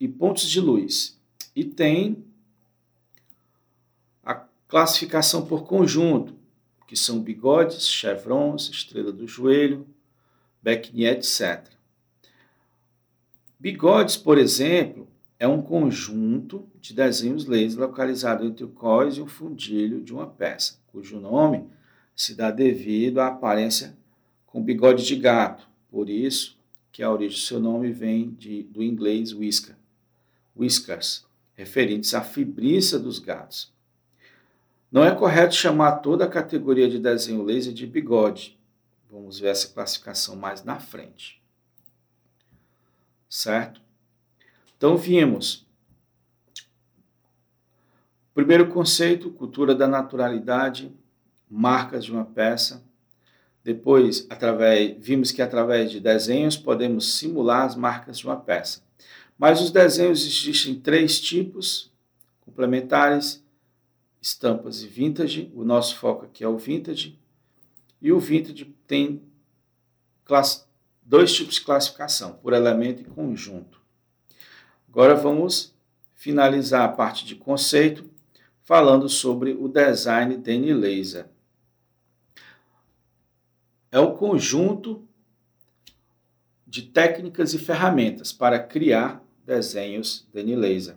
e 0.00 0.08
pontos 0.08 0.50
de 0.50 0.60
luz. 0.60 1.16
E 1.54 1.64
tem 1.64 2.24
a 4.24 4.34
classificação 4.66 5.46
por 5.46 5.62
conjunto, 5.62 6.34
que 6.92 6.98
são 6.98 7.22
bigodes, 7.22 7.88
chevrons, 7.88 8.68
estrela 8.68 9.10
do 9.10 9.26
joelho, 9.26 9.86
becni, 10.60 11.06
etc. 11.06 11.66
Bigodes, 13.58 14.18
por 14.18 14.36
exemplo, 14.36 15.08
é 15.38 15.48
um 15.48 15.62
conjunto 15.62 16.68
de 16.82 16.92
desenhos 16.92 17.46
laser 17.46 17.80
localizado 17.80 18.44
entre 18.44 18.64
o 18.64 18.68
cós 18.68 19.16
e 19.16 19.22
o 19.22 19.26
fundilho 19.26 20.02
de 20.02 20.12
uma 20.12 20.26
peça, 20.26 20.74
cujo 20.88 21.18
nome 21.18 21.64
se 22.14 22.34
dá 22.34 22.50
devido 22.50 23.20
à 23.22 23.28
aparência 23.28 23.96
com 24.44 24.62
bigode 24.62 25.06
de 25.06 25.16
gato. 25.16 25.66
Por 25.90 26.10
isso 26.10 26.58
que 26.92 27.02
a 27.02 27.10
origem 27.10 27.38
do 27.38 27.42
seu 27.42 27.58
nome 27.58 27.90
vem 27.90 28.32
de, 28.32 28.64
do 28.64 28.82
inglês 28.82 29.32
whisker, 29.32 29.76
whiskers, 30.54 31.24
referentes 31.54 32.12
à 32.12 32.20
fibriça 32.20 32.98
dos 32.98 33.18
gatos. 33.18 33.71
Não 34.92 35.02
é 35.02 35.14
correto 35.14 35.54
chamar 35.54 36.00
toda 36.00 36.26
a 36.26 36.28
categoria 36.28 36.86
de 36.86 36.98
desenho 36.98 37.42
laser 37.42 37.72
de 37.72 37.86
bigode. 37.86 38.60
Vamos 39.10 39.38
ver 39.38 39.48
essa 39.48 39.68
classificação 39.68 40.36
mais 40.36 40.62
na 40.62 40.78
frente. 40.78 41.42
Certo? 43.26 43.80
Então, 44.76 44.94
vimos. 44.98 45.66
Primeiro 48.34 48.68
conceito, 48.68 49.30
cultura 49.30 49.74
da 49.74 49.88
naturalidade, 49.88 50.92
marcas 51.48 52.04
de 52.04 52.12
uma 52.12 52.26
peça. 52.26 52.84
Depois, 53.64 54.26
através, 54.28 54.96
vimos 54.98 55.32
que 55.32 55.40
através 55.40 55.90
de 55.90 56.00
desenhos 56.00 56.56
podemos 56.56 57.14
simular 57.14 57.64
as 57.64 57.74
marcas 57.74 58.18
de 58.18 58.26
uma 58.26 58.36
peça. 58.36 58.82
Mas 59.38 59.60
os 59.60 59.70
desenhos 59.70 60.26
existem 60.26 60.74
três 60.74 61.18
tipos 61.20 61.90
complementares: 62.44 63.41
estampas 64.22 64.82
e 64.82 64.86
vintage. 64.86 65.52
O 65.52 65.64
nosso 65.64 65.96
foco 65.96 66.24
aqui 66.24 66.44
é 66.44 66.48
o 66.48 66.56
vintage. 66.56 67.18
E 68.00 68.12
o 68.12 68.20
vintage 68.20 68.64
tem 68.86 69.20
dois 71.02 71.34
tipos 71.34 71.56
de 71.56 71.60
classificação, 71.62 72.34
por 72.34 72.52
elemento 72.52 73.02
e 73.02 73.04
conjunto. 73.04 73.82
Agora 74.88 75.14
vamos 75.14 75.74
finalizar 76.14 76.84
a 76.84 76.92
parte 76.92 77.26
de 77.26 77.34
conceito 77.34 78.08
falando 78.62 79.08
sobre 79.08 79.52
o 79.52 79.66
design 79.66 80.36
Denny 80.36 80.72
Laser. 80.72 81.28
É 83.90 83.98
o 83.98 84.14
conjunto 84.14 85.06
de 86.66 86.82
técnicas 86.82 87.52
e 87.52 87.58
ferramentas 87.58 88.32
para 88.32 88.58
criar 88.58 89.22
desenhos 89.44 90.26
Denny 90.32 90.56
Laser, 90.56 90.96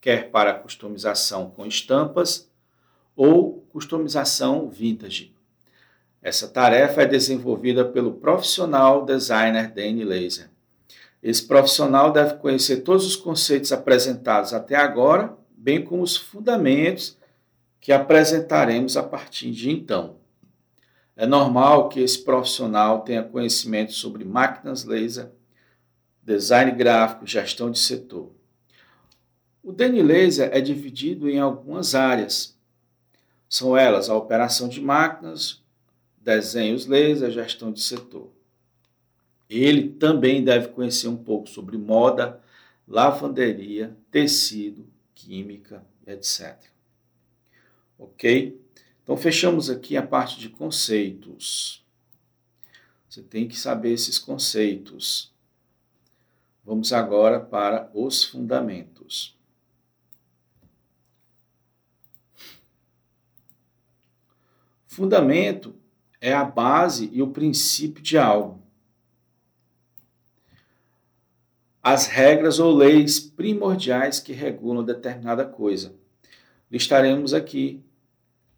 quer 0.00 0.30
para 0.30 0.54
customização 0.54 1.50
com 1.50 1.66
estampas 1.66 2.48
ou 3.16 3.66
customização 3.70 4.68
vintage. 4.68 5.34
Essa 6.22 6.46
tarefa 6.46 7.02
é 7.02 7.06
desenvolvida 7.06 7.84
pelo 7.84 8.12
profissional 8.14 9.04
designer 9.04 9.72
Danny 9.72 10.04
Laser. 10.04 10.50
Esse 11.22 11.44
profissional 11.46 12.12
deve 12.12 12.34
conhecer 12.34 12.82
todos 12.82 13.06
os 13.06 13.16
conceitos 13.16 13.72
apresentados 13.72 14.52
até 14.52 14.76
agora, 14.76 15.36
bem 15.56 15.82
como 15.82 16.02
os 16.02 16.16
fundamentos 16.16 17.16
que 17.80 17.92
apresentaremos 17.92 18.96
a 18.96 19.02
partir 19.02 19.50
de 19.50 19.70
então. 19.70 20.16
É 21.16 21.26
normal 21.26 21.88
que 21.88 22.00
esse 22.00 22.22
profissional 22.22 23.00
tenha 23.00 23.22
conhecimento 23.22 23.92
sobre 23.92 24.24
máquinas 24.24 24.84
laser, 24.84 25.30
design 26.22 26.72
gráfico, 26.72 27.26
gestão 27.26 27.70
de 27.70 27.78
setor. 27.78 28.30
O 29.62 29.72
DN 29.72 30.02
Laser 30.02 30.50
é 30.52 30.60
dividido 30.60 31.28
em 31.28 31.40
algumas 31.40 31.94
áreas. 31.94 32.55
São 33.48 33.76
elas 33.76 34.08
a 34.08 34.16
operação 34.16 34.68
de 34.68 34.80
máquinas, 34.80 35.62
desenhos 36.18 36.86
laser, 36.86 37.30
gestão 37.30 37.72
de 37.72 37.80
setor. 37.80 38.30
Ele 39.48 39.90
também 39.90 40.42
deve 40.42 40.68
conhecer 40.68 41.06
um 41.06 41.16
pouco 41.16 41.48
sobre 41.48 41.78
moda, 41.78 42.40
lavanderia, 42.86 43.96
tecido, 44.10 44.86
química, 45.14 45.84
etc. 46.06 46.56
Ok? 47.98 48.60
Então, 49.02 49.16
fechamos 49.16 49.70
aqui 49.70 49.96
a 49.96 50.02
parte 50.02 50.38
de 50.38 50.48
conceitos. 50.48 51.84
Você 53.08 53.22
tem 53.22 53.46
que 53.46 53.56
saber 53.56 53.92
esses 53.92 54.18
conceitos. 54.18 55.32
Vamos 56.64 56.92
agora 56.92 57.38
para 57.38 57.88
os 57.94 58.24
fundamentos. 58.24 59.35
Fundamento 64.96 65.74
é 66.20 66.32
a 66.32 66.42
base 66.42 67.10
e 67.12 67.20
o 67.20 67.28
princípio 67.28 68.02
de 68.02 68.16
algo. 68.16 68.66
as 71.82 72.08
regras 72.08 72.58
ou 72.58 72.74
leis 72.74 73.20
primordiais 73.20 74.18
que 74.18 74.32
regulam 74.32 74.82
determinada 74.82 75.44
coisa. 75.44 75.94
Listaremos 76.68 77.32
aqui 77.32 77.80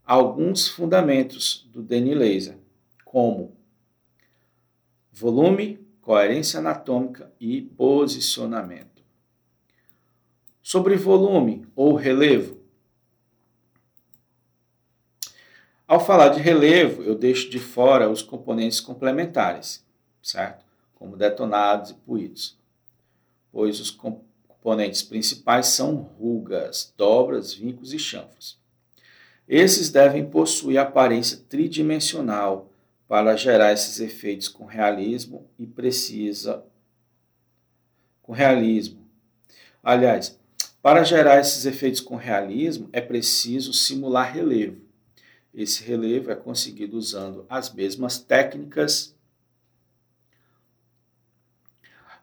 alguns 0.02 0.66
fundamentos 0.66 1.68
do 1.70 1.82
Denis 1.82 2.16
Laser, 2.16 2.56
como 3.04 3.54
volume, 5.12 5.78
coerência 6.00 6.58
anatômica 6.58 7.30
e 7.38 7.60
posicionamento. 7.60 9.02
Sobre 10.62 10.96
volume 10.96 11.66
ou 11.76 11.94
relevo. 11.96 12.57
Ao 15.88 15.98
falar 15.98 16.28
de 16.28 16.40
relevo, 16.40 17.02
eu 17.02 17.16
deixo 17.16 17.50
de 17.50 17.58
fora 17.58 18.08
os 18.08 18.22
componentes 18.22 18.78
complementares, 18.78 19.84
certo? 20.22 20.64
Como 20.94 21.16
detonados 21.16 21.90
e 21.90 21.94
puídos 21.94 22.58
pois 23.58 23.80
os 23.80 23.90
componentes 23.90 25.02
principais 25.02 25.66
são 25.66 25.96
rugas, 25.96 26.92
dobras, 26.96 27.52
vincos 27.52 27.92
e 27.92 27.98
chanfros. 27.98 28.58
Esses 29.48 29.90
devem 29.90 30.26
possuir 30.28 30.78
aparência 30.78 31.40
tridimensional 31.48 32.70
para 33.06 33.34
gerar 33.36 33.72
esses 33.72 33.98
efeitos 34.00 34.48
com 34.48 34.66
realismo 34.66 35.48
e 35.58 35.66
precisa 35.66 36.62
com 38.22 38.32
realismo. 38.32 39.08
Aliás, 39.82 40.38
para 40.82 41.02
gerar 41.02 41.40
esses 41.40 41.64
efeitos 41.64 42.00
com 42.00 42.14
realismo 42.16 42.88
é 42.92 43.00
preciso 43.00 43.72
simular 43.72 44.32
relevo. 44.32 44.87
Esse 45.58 45.82
relevo 45.82 46.30
é 46.30 46.36
conseguido 46.36 46.96
usando 46.96 47.44
as 47.48 47.74
mesmas 47.74 48.16
técnicas 48.16 49.12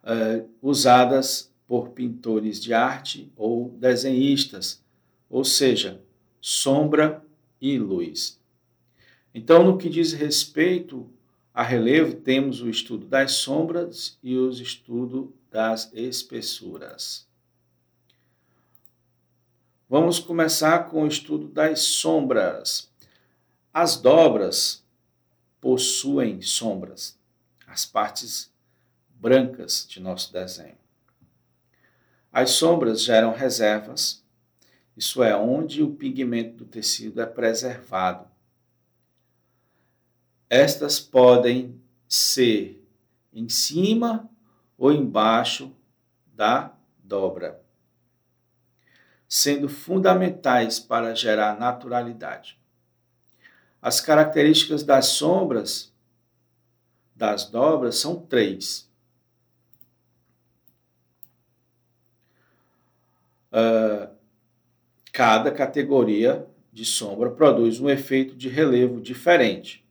uh, 0.06 0.50
usadas 0.62 1.52
por 1.68 1.90
pintores 1.90 2.62
de 2.62 2.74
arte 2.74 3.30
ou 3.36 3.72
desenhistas, 3.72 4.82
ou 5.30 5.44
seja, 5.44 6.02
sombra 6.40 7.26
e 7.60 7.78
luz. 7.78 8.40
Então, 9.34 9.66
no 9.66 9.78
que 9.78 9.90
diz 9.90 10.14
respeito 10.14 11.06
a 11.54 11.62
relevo, 11.62 12.16
temos 12.16 12.62
o 12.62 12.70
estudo 12.70 13.06
das 13.06 13.34
sombras 13.34 14.18
e 14.24 14.38
o 14.38 14.50
estudo 14.50 15.34
das 15.52 15.92
espessuras. 15.92 17.28
Vamos 19.90 20.20
começar 20.20 20.90
com 20.90 21.04
o 21.04 21.08
estudo 21.08 21.50
das 21.50 21.82
sombras. 21.82 22.95
As 23.78 23.98
dobras 23.98 24.86
possuem 25.60 26.42
sombras. 26.42 27.20
As 27.68 27.86
partes 27.86 28.50
brancas 29.16 29.86
de 29.86 30.00
nosso 30.00 30.32
desenho. 30.32 30.78
As 32.32 32.52
sombras 32.52 33.04
geram 33.04 33.34
reservas, 33.34 34.24
isso 34.96 35.22
é, 35.22 35.36
onde 35.36 35.84
o 35.84 35.94
pigmento 35.94 36.64
do 36.64 36.66
tecido 36.66 37.20
é 37.20 37.26
preservado. 37.26 38.26
Estas 40.50 40.98
podem 40.98 41.78
ser 42.08 42.82
em 43.34 43.50
cima 43.50 44.30
ou 44.78 44.90
embaixo 44.90 45.76
da 46.28 46.74
dobra, 47.04 47.62
sendo 49.28 49.68
fundamentais 49.68 50.80
para 50.80 51.14
gerar 51.14 51.60
naturalidade. 51.60 52.58
As 53.82 54.02
características 54.02 54.84
das 54.84 55.08
sombras 55.08 55.94
das 57.16 57.46
dobras 57.46 57.98
são 57.98 58.16
três: 58.16 58.90
Uh, 63.52 64.14
cada 65.14 65.50
categoria 65.50 66.46
de 66.74 66.84
sombra 66.84 67.32
produz 67.32 67.80
um 67.80 67.90
efeito 67.90 68.36
de 68.36 68.50
relevo 68.50 69.00
diferente. 69.00 69.88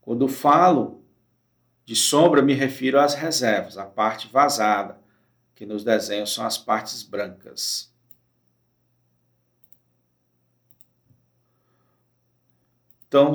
Quando 0.00 0.26
falo 0.26 1.04
de 1.84 1.94
sombra, 1.94 2.42
me 2.42 2.52
refiro 2.52 2.98
às 2.98 3.14
reservas, 3.14 3.78
a 3.78 3.86
parte 3.86 4.26
vazada, 4.26 4.98
que 5.54 5.64
nos 5.64 5.84
desenhos 5.84 6.34
são 6.34 6.44
as 6.44 6.58
partes 6.58 7.04
brancas. 7.04 7.93
Então, 13.14 13.32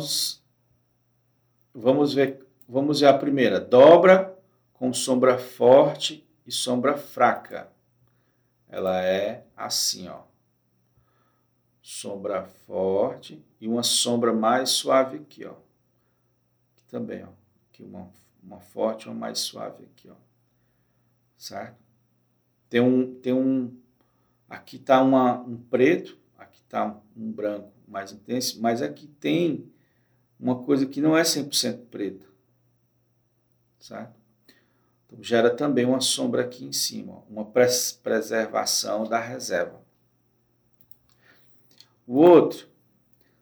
vamos 1.74 2.14
ver, 2.14 2.46
vamos 2.68 3.00
ver 3.00 3.06
a 3.06 3.18
primeira. 3.18 3.62
Dobra 3.62 4.38
com 4.74 4.92
sombra 4.92 5.38
forte 5.38 6.28
e 6.46 6.52
sombra 6.52 6.98
fraca. 6.98 7.72
Ela 8.68 9.02
é 9.02 9.46
assim, 9.56 10.10
ó. 10.10 10.24
Sombra 11.82 12.44
forte 12.44 13.42
e 13.62 13.70
uma 13.70 13.82
sombra 13.82 14.34
mais 14.34 14.72
suave 14.72 15.20
aqui, 15.20 15.46
ó. 15.46 15.54
Aqui 16.74 16.84
também, 16.90 17.24
ó. 17.24 17.30
Aqui 17.70 17.82
uma, 17.82 18.10
uma 18.44 18.60
forte 18.60 19.06
e 19.06 19.08
uma 19.08 19.16
mais 19.16 19.40
suave 19.40 19.86
aqui, 19.86 20.10
ó. 20.10 20.16
Certo? 21.38 21.78
Tem 22.70 22.82
um, 22.82 23.16
tem 23.22 23.32
um, 23.32 23.74
aqui 24.50 24.78
tá 24.78 25.02
uma, 25.02 25.40
um 25.40 25.56
preto, 25.56 26.20
aqui 26.38 26.62
tá 26.64 26.86
um, 26.86 27.00
um 27.16 27.32
branco 27.32 27.80
mais 27.90 28.12
intenso, 28.12 28.62
mas 28.62 28.82
aqui 28.82 29.08
tem 29.08 29.69
uma 30.40 30.64
coisa 30.64 30.86
que 30.86 31.02
não 31.02 31.18
é 31.18 31.22
100% 31.22 31.88
preta, 31.92 32.26
certo? 33.80 34.18
Então, 35.06 35.24
gera 35.24 35.50
também 35.50 35.86
uma 35.86 36.00
sombra 36.00 36.44
aqui 36.44 36.66
em 36.66 36.72
cima, 36.72 37.24
uma 37.30 37.44
pres 37.44 37.92
preservação 37.92 39.04
da 39.08 39.20
reserva. 39.20 39.82
O 42.08 42.16
outro, 42.16 42.68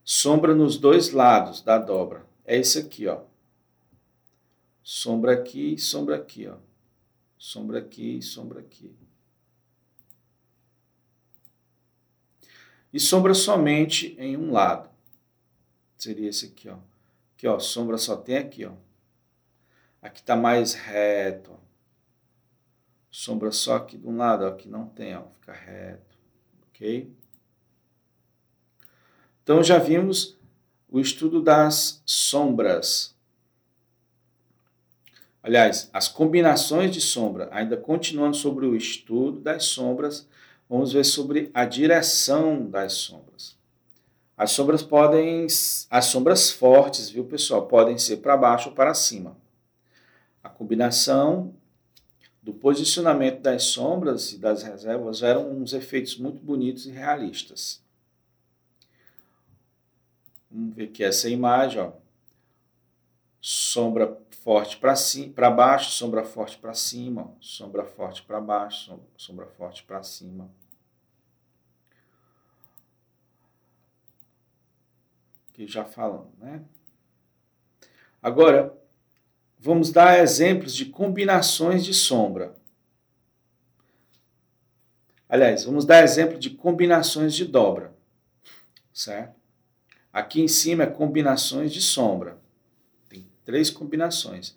sombra 0.03 0.55
nos 0.55 0.77
dois 0.77 1.11
lados 1.11 1.61
da 1.61 1.77
dobra, 1.77 2.25
é 2.45 2.57
esse 2.57 2.79
aqui, 2.79 3.07
ó. 3.07 3.21
Sombra 4.81 5.33
aqui 5.33 5.77
sombra 5.77 6.15
aqui, 6.15 6.47
ó. 6.47 6.57
Sombra 7.37 7.79
aqui 7.79 8.21
sombra 8.21 8.61
aqui. 8.61 8.95
E 12.91 12.99
sombra 12.99 13.33
somente 13.33 14.15
em 14.17 14.37
um 14.37 14.51
lado. 14.51 14.89
Seria 15.97 16.29
esse 16.29 16.45
aqui, 16.45 16.69
ó. 16.69 16.77
Aqui, 17.35 17.47
ó, 17.47 17.59
sombra 17.59 17.97
só 17.97 18.15
tem 18.15 18.37
aqui, 18.37 18.65
ó. 18.65 18.73
Aqui 20.01 20.21
tá 20.21 20.35
mais 20.35 20.73
reto, 20.73 21.51
ó. 21.51 21.57
Sombra 23.09 23.51
só 23.51 23.77
aqui 23.77 23.97
de 23.97 24.07
um 24.07 24.15
lado, 24.15 24.45
ó, 24.45 24.49
aqui 24.49 24.69
não 24.69 24.85
tem, 24.87 25.15
ó, 25.15 25.23
fica 25.33 25.51
reto, 25.51 26.15
ok? 26.69 27.11
Então 29.41 29.63
já 29.63 29.79
vimos 29.79 30.37
o 30.87 30.99
estudo 30.99 31.41
das 31.41 32.01
sombras. 32.05 33.15
Aliás, 35.41 35.89
as 35.91 36.07
combinações 36.07 36.93
de 36.93 37.01
sombra, 37.01 37.49
ainda 37.51 37.75
continuando 37.75 38.37
sobre 38.37 38.67
o 38.67 38.75
estudo 38.75 39.39
das 39.39 39.65
sombras, 39.65 40.27
vamos 40.69 40.93
ver 40.93 41.05
sobre 41.05 41.49
a 41.53 41.65
direção 41.65 42.69
das 42.69 42.93
sombras. 42.93 43.56
As 44.37 44.51
sombras 44.51 44.83
podem, 44.83 45.47
as 45.89 46.05
sombras 46.05 46.51
fortes, 46.51 47.09
viu 47.09 47.25
pessoal, 47.25 47.67
podem 47.67 47.97
ser 47.97 48.17
para 48.17 48.37
baixo 48.37 48.69
ou 48.69 48.75
para 48.75 48.93
cima. 48.93 49.35
A 50.43 50.49
combinação 50.49 51.55
do 52.41 52.53
posicionamento 52.53 53.41
das 53.41 53.63
sombras 53.63 54.31
e 54.31 54.37
das 54.37 54.61
reservas 54.61 55.23
eram 55.23 55.49
uns 55.51 55.73
efeitos 55.73 56.17
muito 56.17 56.39
bonitos 56.39 56.85
e 56.85 56.91
realistas. 56.91 57.81
Vamos 60.51 60.75
ver 60.75 60.85
aqui 60.85 61.03
essa 61.03 61.27
imagem, 61.27 61.81
ó 61.81 61.91
sombra 63.49 64.17
forte 64.43 64.77
para 64.77 64.93
cima, 64.93 65.33
para 65.33 65.49
baixo, 65.49 65.91
sombra 65.91 66.23
forte 66.25 66.57
para 66.57 66.73
cima, 66.73 67.33
sombra 67.39 67.85
forte 67.85 68.21
para 68.23 68.41
baixo, 68.41 68.99
sombra 69.15 69.45
forte 69.45 69.83
para 69.83 70.03
cima. 70.03 70.49
Que 75.57 75.65
já 75.65 75.83
falamos, 75.83 76.37
né? 76.37 76.61
Agora, 78.21 78.77
vamos 79.57 79.91
dar 79.91 80.19
exemplos 80.19 80.75
de 80.75 80.85
combinações 80.85 81.83
de 81.83 81.95
sombra. 81.95 82.55
Aliás, 85.27 85.63
vamos 85.63 85.83
dar 85.83 86.03
exemplo 86.03 86.37
de 86.37 86.51
combinações 86.51 87.33
de 87.33 87.43
dobra, 87.43 87.91
certo? 88.93 89.35
Aqui 90.13 90.41
em 90.41 90.47
cima 90.47 90.83
é 90.83 90.87
combinações 90.87 91.73
de 91.73 91.81
sombra. 91.81 92.37
Três 93.43 93.71
combinações. 93.71 94.55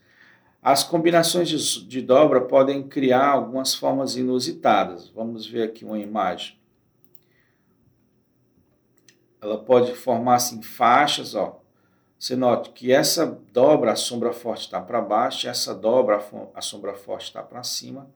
As 0.60 0.84
combinações 0.84 1.48
de, 1.48 1.86
de 1.86 2.02
dobra 2.02 2.42
podem 2.42 2.86
criar 2.86 3.28
algumas 3.28 3.74
formas 3.74 4.16
inusitadas. 4.16 5.08
Vamos 5.08 5.46
ver 5.46 5.62
aqui 5.62 5.82
uma 5.82 5.98
imagem. 5.98 6.59
Ela 9.40 9.59
pode 9.59 9.94
formar-se 9.94 10.55
em 10.55 10.62
faixas, 10.62 11.35
ó. 11.35 11.61
Você 12.18 12.37
note 12.37 12.70
que 12.70 12.92
essa 12.92 13.24
dobra, 13.50 13.92
a 13.92 13.96
sombra 13.96 14.33
forte 14.33 14.66
está 14.66 14.81
para 14.81 15.00
baixo, 15.00 15.48
essa 15.48 15.74
dobra, 15.74 16.22
a 16.55 16.61
sombra 16.61 16.92
forte 16.94 17.24
está 17.24 17.42
para 17.42 17.62
cima. 17.62 18.11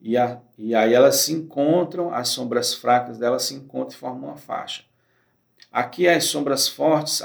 E, 0.00 0.16
a, 0.16 0.40
e 0.56 0.74
aí 0.74 0.94
elas 0.94 1.16
se 1.16 1.32
encontram, 1.32 2.12
as 2.14 2.28
sombras 2.28 2.72
fracas 2.72 3.18
delas 3.18 3.42
se 3.42 3.54
encontram 3.54 3.90
e 3.90 4.00
formam 4.00 4.28
uma 4.30 4.36
faixa. 4.36 4.84
Aqui 5.70 6.08
as 6.08 6.24
sombras 6.24 6.68
fortes 6.68 7.22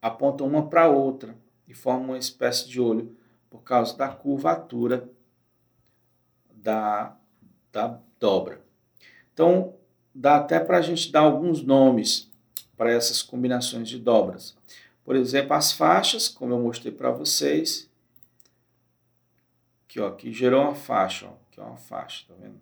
apontam 0.00 0.46
uma 0.46 0.68
para 0.68 0.88
outra 0.88 1.34
e 1.66 1.74
forma 1.74 2.04
uma 2.04 2.18
espécie 2.18 2.68
de 2.68 2.80
olho 2.80 3.16
por 3.50 3.62
causa 3.62 3.96
da 3.96 4.08
curvatura 4.08 5.08
da, 6.52 7.16
da 7.72 7.98
dobra. 8.20 8.60
Então, 9.32 9.74
dá 10.18 10.36
até 10.36 10.58
para 10.60 10.78
a 10.78 10.82
gente 10.82 11.10
dar 11.10 11.20
alguns 11.20 11.62
nomes 11.62 12.28
para 12.76 12.92
essas 12.92 13.22
combinações 13.22 13.88
de 13.88 13.98
dobras. 13.98 14.56
Por 15.04 15.16
exemplo, 15.16 15.54
as 15.54 15.72
faixas, 15.72 16.28
como 16.28 16.52
eu 16.52 16.58
mostrei 16.58 16.92
para 16.92 17.10
vocês. 17.10 17.88
Aqui, 19.84 20.00
ó, 20.00 20.08
aqui 20.08 20.32
gerou 20.32 20.62
uma 20.62 20.74
faixa, 20.74 21.26
ó, 21.26 21.30
aqui 21.50 21.60
é 21.60 21.62
uma 21.62 21.76
faixa, 21.76 22.24
tá 22.28 22.34
vendo? 22.38 22.60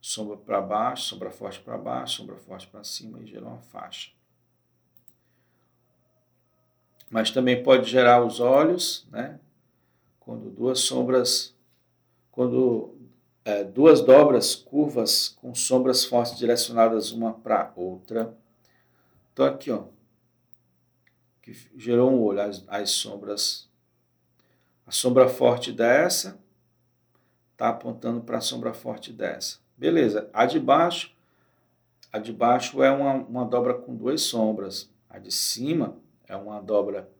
Sombra 0.00 0.36
para 0.36 0.60
baixo, 0.60 1.04
sombra 1.04 1.30
forte 1.30 1.60
para 1.60 1.76
baixo, 1.76 2.16
sombra 2.16 2.36
forte 2.36 2.66
para 2.66 2.82
cima 2.82 3.20
e 3.20 3.26
gerou 3.26 3.50
uma 3.50 3.60
faixa 3.60 4.10
mas 7.10 7.32
também 7.32 7.60
pode 7.60 7.90
gerar 7.90 8.24
os 8.24 8.38
olhos, 8.38 9.04
né? 9.10 9.40
Quando 10.20 10.48
duas 10.48 10.78
sombras, 10.78 11.52
quando 12.30 12.94
é, 13.44 13.64
duas 13.64 14.00
dobras 14.00 14.54
curvas 14.54 15.28
com 15.40 15.54
sombras 15.54 16.04
fortes 16.04 16.38
direcionadas 16.38 17.10
uma 17.10 17.32
para 17.32 17.72
outra. 17.76 18.36
Então 19.32 19.46
aqui, 19.46 19.70
ó, 19.70 19.84
que 21.40 21.52
gerou 21.76 22.10
um 22.10 22.22
olho, 22.22 22.40
as, 22.40 22.64
as 22.68 22.90
sombras, 22.90 23.68
a 24.86 24.90
sombra 24.90 25.28
forte 25.28 25.72
dessa 25.72 26.38
está 27.52 27.68
apontando 27.68 28.20
para 28.20 28.38
a 28.38 28.42
sombra 28.42 28.72
forte 28.72 29.12
dessa. 29.12 29.58
Beleza, 29.76 30.28
a 30.32 30.46
de 30.46 30.58
baixo, 30.58 31.14
a 32.12 32.18
de 32.18 32.32
baixo 32.32 32.82
é 32.82 32.90
uma, 32.90 33.14
uma 33.14 33.44
dobra 33.44 33.74
com 33.74 33.94
duas 33.94 34.22
sombras. 34.22 34.90
A 35.08 35.18
de 35.18 35.30
cima 35.30 35.96
é 36.26 36.36
uma 36.36 36.60
dobra 36.60 37.10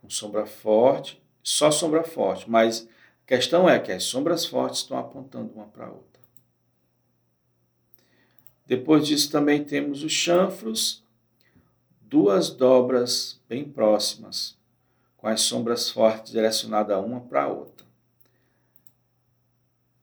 com 0.00 0.10
sombra 0.10 0.46
forte, 0.46 1.22
só 1.42 1.70
sombra 1.70 2.04
forte, 2.04 2.48
mas 2.50 2.88
questão 3.26 3.68
é 3.68 3.78
que 3.78 3.92
as 3.92 4.04
sombras 4.04 4.44
fortes 4.44 4.80
estão 4.80 4.98
apontando 4.98 5.52
uma 5.52 5.66
para 5.66 5.86
a 5.86 5.90
outra. 5.90 6.22
Depois 8.66 9.06
disso 9.06 9.30
também 9.30 9.62
temos 9.62 10.02
os 10.02 10.12
chanfros, 10.12 11.02
duas 12.00 12.50
dobras 12.50 13.40
bem 13.48 13.68
próximas, 13.68 14.56
com 15.16 15.26
as 15.26 15.42
sombras 15.42 15.90
fortes 15.90 16.32
direcionadas 16.32 17.04
uma 17.04 17.20
para 17.20 17.44
a 17.44 17.48
outra. 17.48 17.86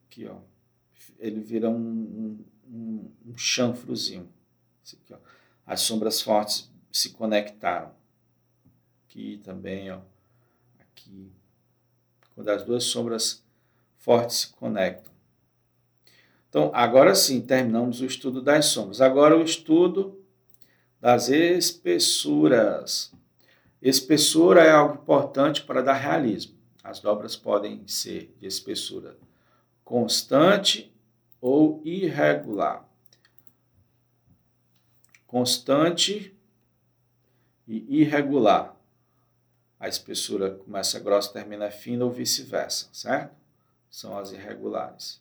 Aqui, 0.05 0.27
ó. 0.27 0.37
Ele 1.17 1.39
vira 1.39 1.69
um, 1.69 2.43
um, 2.67 3.11
um 3.25 3.37
chanfrozinho. 3.37 4.27
Aqui, 4.83 5.15
As 5.65 5.81
sombras 5.81 6.21
fortes 6.21 6.69
se 6.91 7.11
conectaram 7.11 7.93
aqui 9.11 9.41
também, 9.43 9.91
ó, 9.91 9.99
aqui, 10.79 11.29
quando 12.35 12.49
as 12.49 12.63
duas 12.63 12.83
sombras 12.83 13.43
fortes 13.97 14.37
se 14.37 14.53
conectam. 14.53 15.11
Então, 16.49 16.71
agora 16.73 17.15
sim, 17.15 17.41
terminamos 17.41 18.01
o 18.01 18.05
estudo 18.05 18.41
das 18.41 18.65
sombras. 18.65 18.99
Agora 18.99 19.37
o 19.37 19.43
estudo 19.43 20.19
das 20.99 21.29
espessuras. 21.29 23.11
Espessura 23.81 24.61
é 24.61 24.71
algo 24.71 25.01
importante 25.01 25.63
para 25.63 25.81
dar 25.81 25.93
realismo. 25.93 26.55
As 26.83 26.99
dobras 26.99 27.35
podem 27.35 27.87
ser 27.87 28.35
de 28.39 28.47
espessura 28.47 29.15
constante 29.83 30.93
ou 31.39 31.81
irregular. 31.83 32.87
constante 35.27 36.35
e 37.65 38.01
irregular. 38.01 38.75
A 39.81 39.87
espessura 39.87 40.51
começa 40.51 40.99
grossa, 40.99 41.33
termina 41.33 41.71
fina 41.71 42.05
ou 42.05 42.11
vice-versa, 42.11 42.87
certo? 42.93 43.35
São 43.89 44.15
as 44.15 44.31
irregulares. 44.31 45.19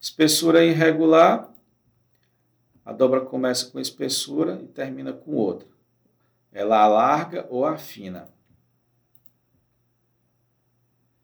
Espessura 0.00 0.64
irregular, 0.64 1.52
a 2.82 2.94
dobra 2.94 3.20
começa 3.20 3.70
com 3.70 3.78
espessura 3.78 4.58
e 4.62 4.66
termina 4.66 5.12
com 5.12 5.32
outra. 5.32 5.68
Ela 6.50 6.78
alarga 6.82 7.46
ou 7.50 7.66
afina. 7.66 8.26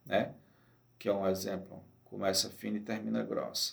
Né? 0.05 0.35
Que 0.99 1.09
é 1.09 1.12
um 1.14 1.27
exemplo. 1.27 1.83
Começa 2.05 2.51
fina 2.51 2.77
e 2.77 2.81
termina 2.81 3.23
grossa. 3.23 3.73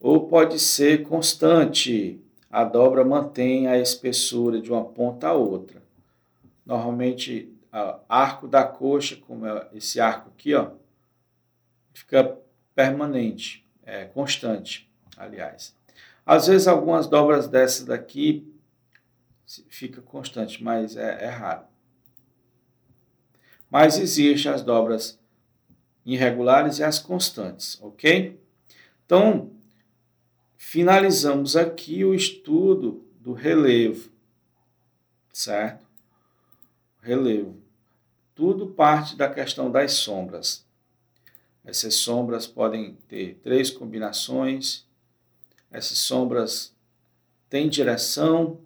Ou 0.00 0.26
pode 0.28 0.58
ser 0.58 1.06
constante. 1.06 2.24
A 2.50 2.64
dobra 2.64 3.04
mantém 3.04 3.68
a 3.68 3.78
espessura 3.78 4.60
de 4.60 4.72
uma 4.72 4.84
ponta 4.84 5.28
a 5.28 5.32
outra. 5.32 5.80
Normalmente, 6.66 7.54
arco 8.08 8.48
da 8.48 8.64
coxa, 8.64 9.16
como 9.16 9.46
é 9.46 9.68
esse 9.72 10.00
arco 10.00 10.30
aqui, 10.30 10.54
ó, 10.54 10.72
fica 11.94 12.36
permanente, 12.74 13.64
é, 13.84 14.04
constante, 14.06 14.90
aliás. 15.16 15.74
Às 16.26 16.48
vezes, 16.48 16.66
algumas 16.66 17.06
dobras 17.06 17.46
dessas 17.46 17.84
daqui 17.84 18.52
fica 19.68 20.00
constante, 20.00 20.62
mas 20.62 20.96
é, 20.96 21.24
é 21.24 21.28
raro. 21.28 21.64
Mas 23.70 23.98
existem 23.98 24.50
as 24.50 24.62
dobras 24.62 25.18
irregulares 26.04 26.78
e 26.78 26.84
as 26.84 26.98
constantes, 26.98 27.80
ok? 27.80 28.40
Então, 29.06 29.50
finalizamos 30.62 31.56
aqui 31.56 32.04
o 32.04 32.12
estudo 32.14 33.02
do 33.18 33.32
relevo, 33.32 34.10
certo? 35.32 35.86
Relevo. 37.00 37.56
Tudo 38.34 38.66
parte 38.66 39.16
da 39.16 39.28
questão 39.30 39.70
das 39.70 39.94
sombras. 39.94 40.62
Essas 41.64 41.94
sombras 41.94 42.46
podem 42.46 42.92
ter 43.08 43.40
três 43.42 43.70
combinações. 43.70 44.86
Essas 45.72 45.96
sombras 45.96 46.74
têm 47.48 47.66
direção 47.66 48.60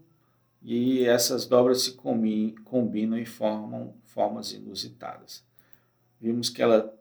e 0.61 1.05
essas 1.05 1.47
dobras 1.47 1.83
se 1.83 1.93
combinam 1.93 3.19
e 3.19 3.25
formam 3.25 3.95
formas 4.05 4.51
inusitadas. 4.51 5.45
Vimos 6.21 6.51
que 6.51 6.61
ela, 6.61 6.93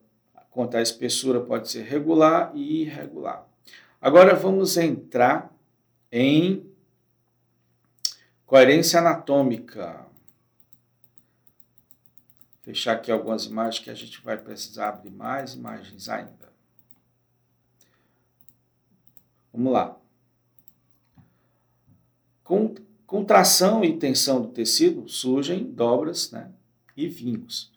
quanto 0.52 0.78
à 0.78 0.84
espessura, 0.84 1.42
pode 1.42 1.68
ser 1.68 1.82
regular 1.82 2.52
e 2.54 2.84
irregular. 2.84 3.52
Agora 4.04 4.36
vamos 4.36 4.76
entrar 4.76 5.50
em 6.12 6.70
coerência 8.46 9.00
anatômica. 9.00 10.06
Fechar 12.64 12.98
aqui 12.98 13.10
algumas 13.10 13.46
imagens 13.46 13.82
que 13.82 13.90
a 13.90 13.94
gente 13.94 14.22
vai 14.22 14.38
precisar 14.38 14.90
abrir 14.90 15.10
mais 15.10 15.54
imagens 15.54 16.10
ainda. 16.10 16.52
Vamos 19.54 19.72
lá. 19.72 19.98
Com 22.44 22.76
contração 23.08 23.86
e 23.86 23.98
tensão 23.98 24.42
do 24.42 24.50
tecido 24.50 25.08
surgem 25.08 25.64
dobras 25.64 26.30
né, 26.30 26.52
e 26.98 27.08
vincos 27.08 27.72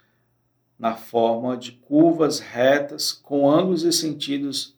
na 0.77 0.97
forma 0.97 1.57
de 1.57 1.71
curvas 1.71 2.41
retas 2.41 3.13
com 3.13 3.49
ângulos 3.49 3.85
e 3.85 3.93
sentidos 3.93 4.76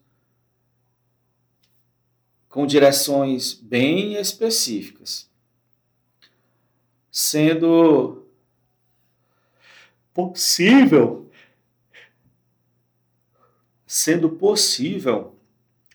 com 2.48 2.66
direções 2.66 3.54
bem 3.54 4.14
específicas, 4.14 5.28
sendo 7.10 8.26
possível 10.12 11.28
sendo 13.88 14.28
possível 14.28 15.34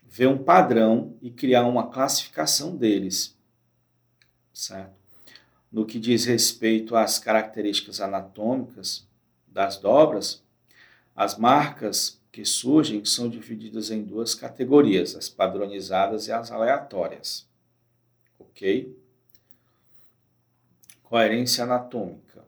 ver 0.04 0.28
um 0.28 0.44
padrão 0.44 1.16
e 1.22 1.30
criar 1.30 1.64
uma 1.66 1.92
classificação 1.92 2.76
deles, 2.76 3.38
certo? 4.52 4.96
No 5.72 5.86
que 5.86 6.00
diz 6.00 6.26
respeito 6.26 6.96
às 6.96 7.20
características 7.20 8.02
anatômicas 8.02 9.08
das 9.48 9.78
dobras, 9.78 10.44
as 11.16 11.38
marcas 11.38 12.20
que 12.34 12.44
surgem 12.44 13.06
são 13.06 13.30
divididas 13.30 13.92
em 13.92 14.04
duas 14.04 14.34
categorias, 14.34 15.16
as 15.16 15.30
padronizadas 15.30 16.26
e 16.28 16.32
as 16.32 16.52
aleatórias. 16.52 17.48
Ok? 18.40 18.98
Coerência 21.04 21.64
anatômica. 21.64 22.44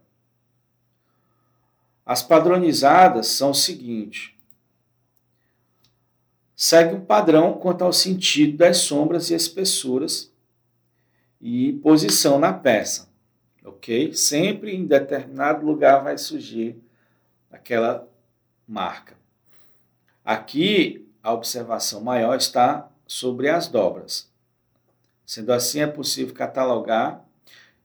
As 2.03 2.23
padronizadas 2.23 3.27
são 3.27 3.51
o 3.51 3.53
seguinte: 3.53 4.35
segue 6.55 6.95
um 6.95 7.05
padrão 7.05 7.53
quanto 7.53 7.83
ao 7.83 7.93
sentido 7.93 8.57
das 8.57 8.77
sombras 8.77 9.29
e 9.29 9.35
espessuras 9.35 10.33
e 11.39 11.73
posição 11.73 12.39
na 12.39 12.51
peça, 12.51 13.07
ok? 13.63 14.15
Sempre 14.15 14.73
em 14.73 14.87
determinado 14.87 15.63
lugar 15.63 16.03
vai 16.03 16.17
surgir 16.17 16.75
aquela 17.51 18.09
marca. 18.67 19.14
Aqui, 20.25 21.07
a 21.21 21.31
observação 21.31 22.01
maior 22.01 22.35
está 22.35 22.89
sobre 23.05 23.47
as 23.47 23.67
dobras. 23.67 24.27
Sendo 25.23 25.53
assim, 25.53 25.81
é 25.81 25.87
possível 25.87 26.33
catalogar 26.33 27.23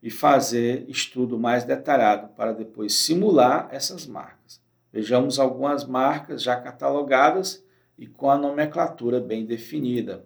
e 0.03 0.11
fazer 0.11 0.89
estudo 0.89 1.39
mais 1.39 1.65
detalhado 1.65 2.29
para 2.29 2.55
depois 2.55 2.95
simular 2.95 3.69
essas 3.71 4.07
marcas. 4.07 4.59
Vejamos 4.91 5.39
algumas 5.39 5.85
marcas 5.85 6.43
já 6.43 6.57
catalogadas 6.59 7.63
e 7.99 8.07
com 8.07 8.31
a 8.31 8.39
nomenclatura 8.39 9.21
bem 9.21 9.45
definida. 9.45 10.25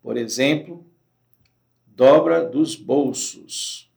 Por 0.00 0.16
exemplo, 0.16 0.86
dobra 1.84 2.44
dos 2.44 2.76
bolsos. 2.76 3.90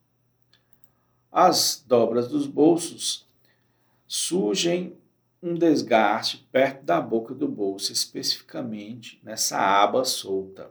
As 1.32 1.84
dobras 1.88 2.28
dos 2.28 2.48
bolsos 2.48 3.28
surgem 4.08 4.98
um 5.42 5.56
desgaste 5.56 6.48
perto 6.52 6.84
da 6.84 7.02
boca 7.02 7.34
do 7.34 7.48
bolso, 7.48 7.92
especificamente 7.92 9.20
nessa 9.24 9.58
aba 9.58 10.06
solta, 10.06 10.70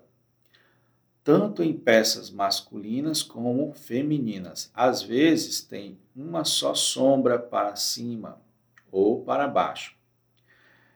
tanto 1.24 1.62
em 1.62 1.72
peças 1.72 2.30
masculinas 2.30 3.22
como 3.22 3.72
femininas. 3.72 4.70
Às 4.72 5.02
vezes 5.02 5.60
tem 5.60 5.98
uma 6.14 6.44
só 6.44 6.74
sombra 6.74 7.38
para 7.38 7.74
cima 7.74 8.40
ou 8.92 9.22
para 9.22 9.48
baixo, 9.48 9.96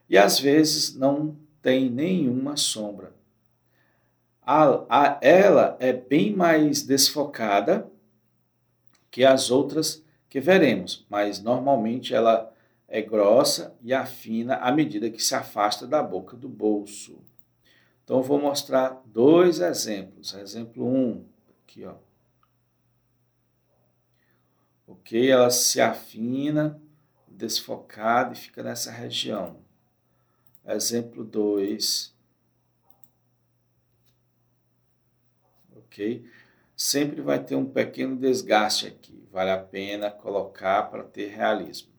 e 0.08 0.16
às 0.16 0.38
vezes 0.38 0.94
não 0.94 1.36
tem 1.60 1.90
nenhuma 1.90 2.56
sombra. 2.56 3.12
A, 4.42 4.84
a, 4.88 5.18
ela 5.22 5.76
é 5.80 5.92
bem 5.92 6.36
mais 6.36 6.82
desfocada 6.82 7.90
que 9.10 9.24
as 9.24 9.50
outras 9.50 10.04
que 10.28 10.38
veremos, 10.38 11.06
mas 11.08 11.40
normalmente 11.42 12.14
ela 12.14 12.53
é 12.94 13.02
grossa 13.02 13.76
e 13.82 13.92
afina 13.92 14.54
à 14.58 14.70
medida 14.70 15.10
que 15.10 15.20
se 15.20 15.34
afasta 15.34 15.84
da 15.84 16.00
boca 16.00 16.36
do 16.36 16.48
bolso. 16.48 17.18
Então, 18.04 18.22
vou 18.22 18.40
mostrar 18.40 19.02
dois 19.06 19.58
exemplos. 19.58 20.32
Exemplo 20.32 20.86
1, 20.86 20.96
um, 20.96 21.24
aqui, 21.64 21.84
ó. 21.84 21.96
Ok? 24.86 25.28
Ela 25.28 25.50
se 25.50 25.80
afina, 25.80 26.80
desfocada 27.26 28.32
e 28.32 28.36
fica 28.36 28.62
nessa 28.62 28.92
região. 28.92 29.58
Exemplo 30.64 31.24
2. 31.24 32.14
Ok? 35.74 36.24
Sempre 36.76 37.20
vai 37.20 37.42
ter 37.42 37.56
um 37.56 37.66
pequeno 37.66 38.16
desgaste 38.16 38.86
aqui. 38.86 39.26
Vale 39.32 39.50
a 39.50 39.58
pena 39.58 40.12
colocar 40.12 40.84
para 40.84 41.02
ter 41.02 41.34
realismo. 41.34 41.93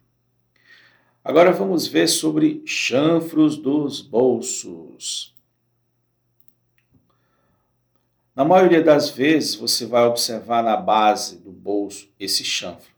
Agora 1.26 1.52
vamos 1.52 1.88
ver 1.88 2.08
sobre 2.08 2.62
chanfros 2.68 3.58
dos 3.58 4.00
bolsos. 4.00 5.36
Na 8.36 8.46
maioria 8.46 8.84
das 8.84 9.10
vezes, 9.10 9.56
você 9.56 9.88
vai 9.88 10.06
observar 10.06 10.64
na 10.64 10.78
base 10.78 11.40
do 11.40 11.52
bolso 11.52 12.08
esse 12.20 12.44
chanfro. 12.44 12.94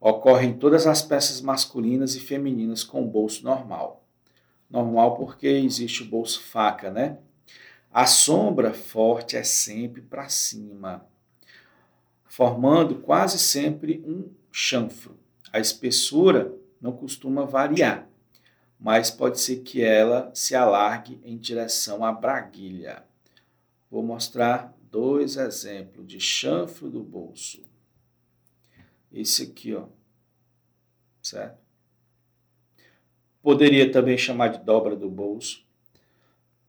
Ocorre 0.00 0.48
em 0.48 0.58
todas 0.58 0.88
as 0.88 1.02
peças 1.02 1.40
masculinas 1.40 2.16
e 2.16 2.20
femininas 2.20 2.82
com 2.82 3.06
bolso 3.06 3.44
normal. 3.44 4.08
Normal 4.68 5.14
porque 5.14 5.46
existe 5.46 6.02
o 6.02 6.06
bolso 6.06 6.42
faca, 6.42 6.90
né? 6.90 7.18
A 7.92 8.06
sombra 8.06 8.74
forte 8.74 9.36
é 9.36 9.44
sempre 9.44 10.02
para 10.02 10.28
cima, 10.28 11.06
formando 12.24 12.96
quase 12.96 13.38
sempre 13.38 14.02
um 14.04 14.32
chanfro. 14.50 15.16
A 15.52 15.60
espessura 15.60 16.60
não 16.82 16.92
costuma 16.92 17.46
variar, 17.46 18.08
mas 18.78 19.10
pode 19.10 19.40
ser 19.40 19.62
que 19.62 19.80
ela 19.80 20.32
se 20.34 20.56
alargue 20.56 21.20
em 21.24 21.38
direção 21.38 22.04
à 22.04 22.10
braguilha. 22.10 23.04
Vou 23.88 24.02
mostrar 24.02 24.76
dois 24.90 25.36
exemplos 25.36 26.06
de 26.06 26.18
chanfro 26.18 26.90
do 26.90 27.02
bolso. 27.02 27.62
Esse 29.12 29.44
aqui, 29.44 29.72
ó. 29.74 29.86
Certo? 31.22 31.62
Poderia 33.40 33.90
também 33.90 34.18
chamar 34.18 34.48
de 34.48 34.58
dobra 34.64 34.96
do 34.96 35.08
bolso, 35.08 35.64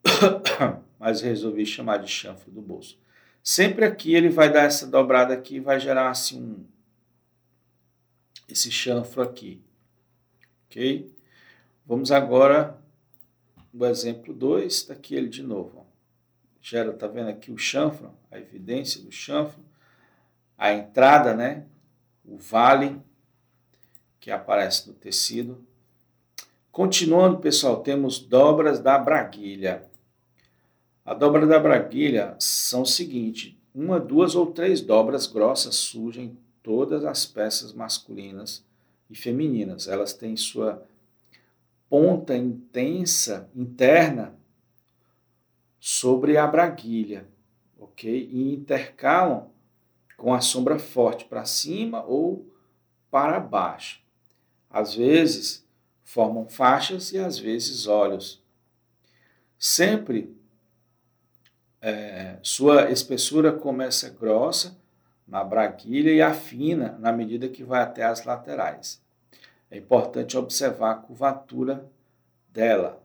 mas 1.00 1.22
resolvi 1.22 1.66
chamar 1.66 1.98
de 1.98 2.08
chanfro 2.08 2.52
do 2.52 2.62
bolso. 2.62 3.00
Sempre 3.44 3.86
aqui 3.86 4.14
ele 4.14 4.30
vai 4.30 4.52
dar 4.52 4.64
essa 4.64 4.86
dobrada 4.86 5.34
aqui 5.34 5.56
e 5.56 5.60
vai 5.60 5.80
gerar 5.80 6.10
assim 6.10 6.42
um 6.42 6.66
esse 8.48 8.72
chanfro 8.72 9.22
aqui. 9.22 9.62
OK? 10.74 11.14
Vamos 11.86 12.12
agora 12.12 12.76
o 13.72 13.86
exemplo 13.86 14.34
2, 14.34 14.74
está 14.74 14.94
aqui 14.94 15.14
ele 15.14 15.30
de 15.30 15.44
novo. 15.44 15.86
Gera, 16.60 16.92
tá 16.94 17.06
vendo 17.06 17.30
aqui 17.30 17.52
o 17.52 17.58
chanfro, 17.58 18.12
a 18.32 18.40
evidência 18.40 19.02
do 19.04 19.12
chanfro, 19.12 19.64
a 20.58 20.74
entrada, 20.74 21.36
né? 21.36 21.66
O 22.26 22.38
vale 22.38 23.00
que 24.20 24.32
aparece 24.32 24.88
no 24.88 24.96
tecido. 24.96 25.64
Continuando, 26.72 27.38
pessoal, 27.38 27.82
temos 27.82 28.18
dobras 28.18 28.80
da 28.80 28.98
braguilha. 28.98 29.88
A 31.06 31.14
dobra 31.14 31.46
da 31.46 31.60
braguilha 31.60 32.36
são 32.40 32.82
o 32.82 32.88
seguinte: 32.88 33.60
uma, 33.76 34.00
duas 34.00 34.34
ou 34.34 34.48
três 34.48 34.82
dobras 34.82 35.28
grossas 35.28 35.76
surgem 35.76 36.36
todas 36.64 37.06
as 37.06 37.26
peças 37.26 37.74
masculinas 37.74 38.64
e 39.10 39.16
femininas. 39.16 39.88
Elas 39.88 40.14
têm 40.14 40.36
sua 40.36 40.86
ponta 41.90 42.36
intensa 42.36 43.50
interna 43.56 44.36
sobre 45.80 46.38
a 46.38 46.48
braguilha, 46.48 47.28
ok? 47.78 48.30
E 48.32 48.54
intercalam 48.54 49.52
com 50.18 50.34
a 50.34 50.42
sombra 50.42 50.80
forte 50.80 51.26
para 51.26 51.46
cima 51.46 52.04
ou 52.06 52.50
para 53.12 53.40
baixo. 53.40 54.02
Às 54.70 54.96
vezes 54.96 55.64
formam 56.04 56.48
faixas 56.48 57.12
e 57.12 57.20
às 57.20 57.38
vezes 57.38 57.86
olhos. 57.86 58.42
Sempre 59.60 60.36
é, 61.82 62.40
sua 62.42 62.90
espessura 62.90 63.52
começa 63.52 64.10
grossa 64.10 64.82
na 65.34 65.44
braguilha 65.44 66.12
e 66.12 66.22
afina 66.22 66.96
na 67.00 67.12
medida 67.12 67.50
que 67.50 67.64
vai 67.64 67.82
até 67.82 68.04
as 68.04 68.24
laterais. 68.24 69.02
É 69.72 69.78
importante 69.78 70.38
observar 70.38 70.92
a 70.92 70.96
curvatura 70.96 71.90
dela 72.50 73.02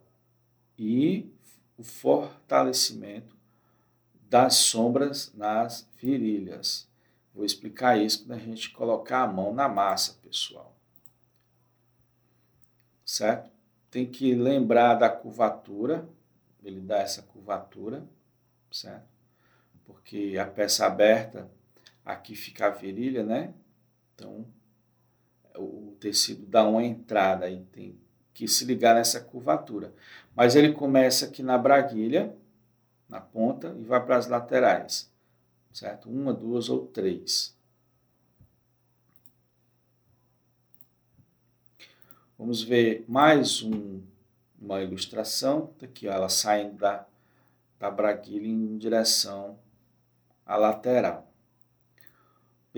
e 0.79 1.33
o 1.79 1.83
fortalecimento 1.83 3.35
das 4.29 4.57
sombras 4.57 5.33
nas 5.35 5.88
virilhas. 5.97 6.87
Vou 7.35 7.47
explicar 7.47 7.97
isso 7.97 8.27
quando 8.27 8.38
a 8.38 8.43
gente 8.43 8.71
colocar 8.73 9.23
a 9.23 9.27
mão 9.27 9.55
na 9.55 9.67
massa, 9.67 10.19
pessoal. 10.21 10.77
Certo? 13.07 13.51
Tem 13.91 14.05
que 14.05 14.35
lembrar 14.35 14.97
da 14.97 15.09
curvatura, 15.09 16.07
ele 16.62 16.81
dá 16.81 16.99
essa 16.99 17.23
curvatura 17.23 18.07
certo? 18.71 19.09
Porque 19.85 20.37
a 20.38 20.47
peça 20.47 20.87
aberta, 20.87 21.51
aqui 22.09 22.35
fica 22.35 22.66
a 22.66 22.71
virilha, 22.71 23.23
né? 23.23 23.53
Então, 24.14 24.47
o 25.55 25.94
tecido 26.01 26.47
dá 26.47 26.66
uma 26.66 26.83
entrada 26.83 27.51
e 27.51 27.62
tem 27.64 28.01
que 28.33 28.49
se 28.49 28.64
ligar 28.64 28.94
nessa 28.94 29.21
curvatura. 29.21 29.92
Mas 30.35 30.57
ele 30.57 30.73
começa 30.73 31.27
aqui 31.27 31.42
na 31.42 31.59
braguilha, 31.59 32.35
na 33.09 33.21
ponta, 33.21 33.77
e 33.79 33.85
vai 33.85 34.03
para 34.03 34.16
as 34.16 34.27
laterais, 34.27 35.12
certo? 35.71 36.09
Uma, 36.09 36.33
duas 36.33 36.71
ou 36.71 36.87
três. 36.87 37.55
Vamos 42.38 42.62
ver 42.62 43.05
mais 43.07 43.62
um, 43.62 44.01
uma 44.59 44.81
ilustração. 44.81 45.66
Tá 45.79 45.85
aqui, 45.85 46.09
ó, 46.09 46.12
ela 46.12 46.29
saindo 46.31 46.77
da, 46.77 47.05
da 47.79 47.90
braguilha 47.90 48.47
em 48.47 48.79
direção 48.79 49.59
à 50.47 50.57
lateral. 50.57 51.28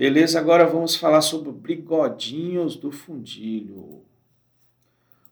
Beleza, 0.01 0.39
agora 0.39 0.65
vamos 0.65 0.95
falar 0.95 1.21
sobre 1.21 1.51
bigodinhos 1.51 2.75
do 2.75 2.91
fundilho. 2.91 4.03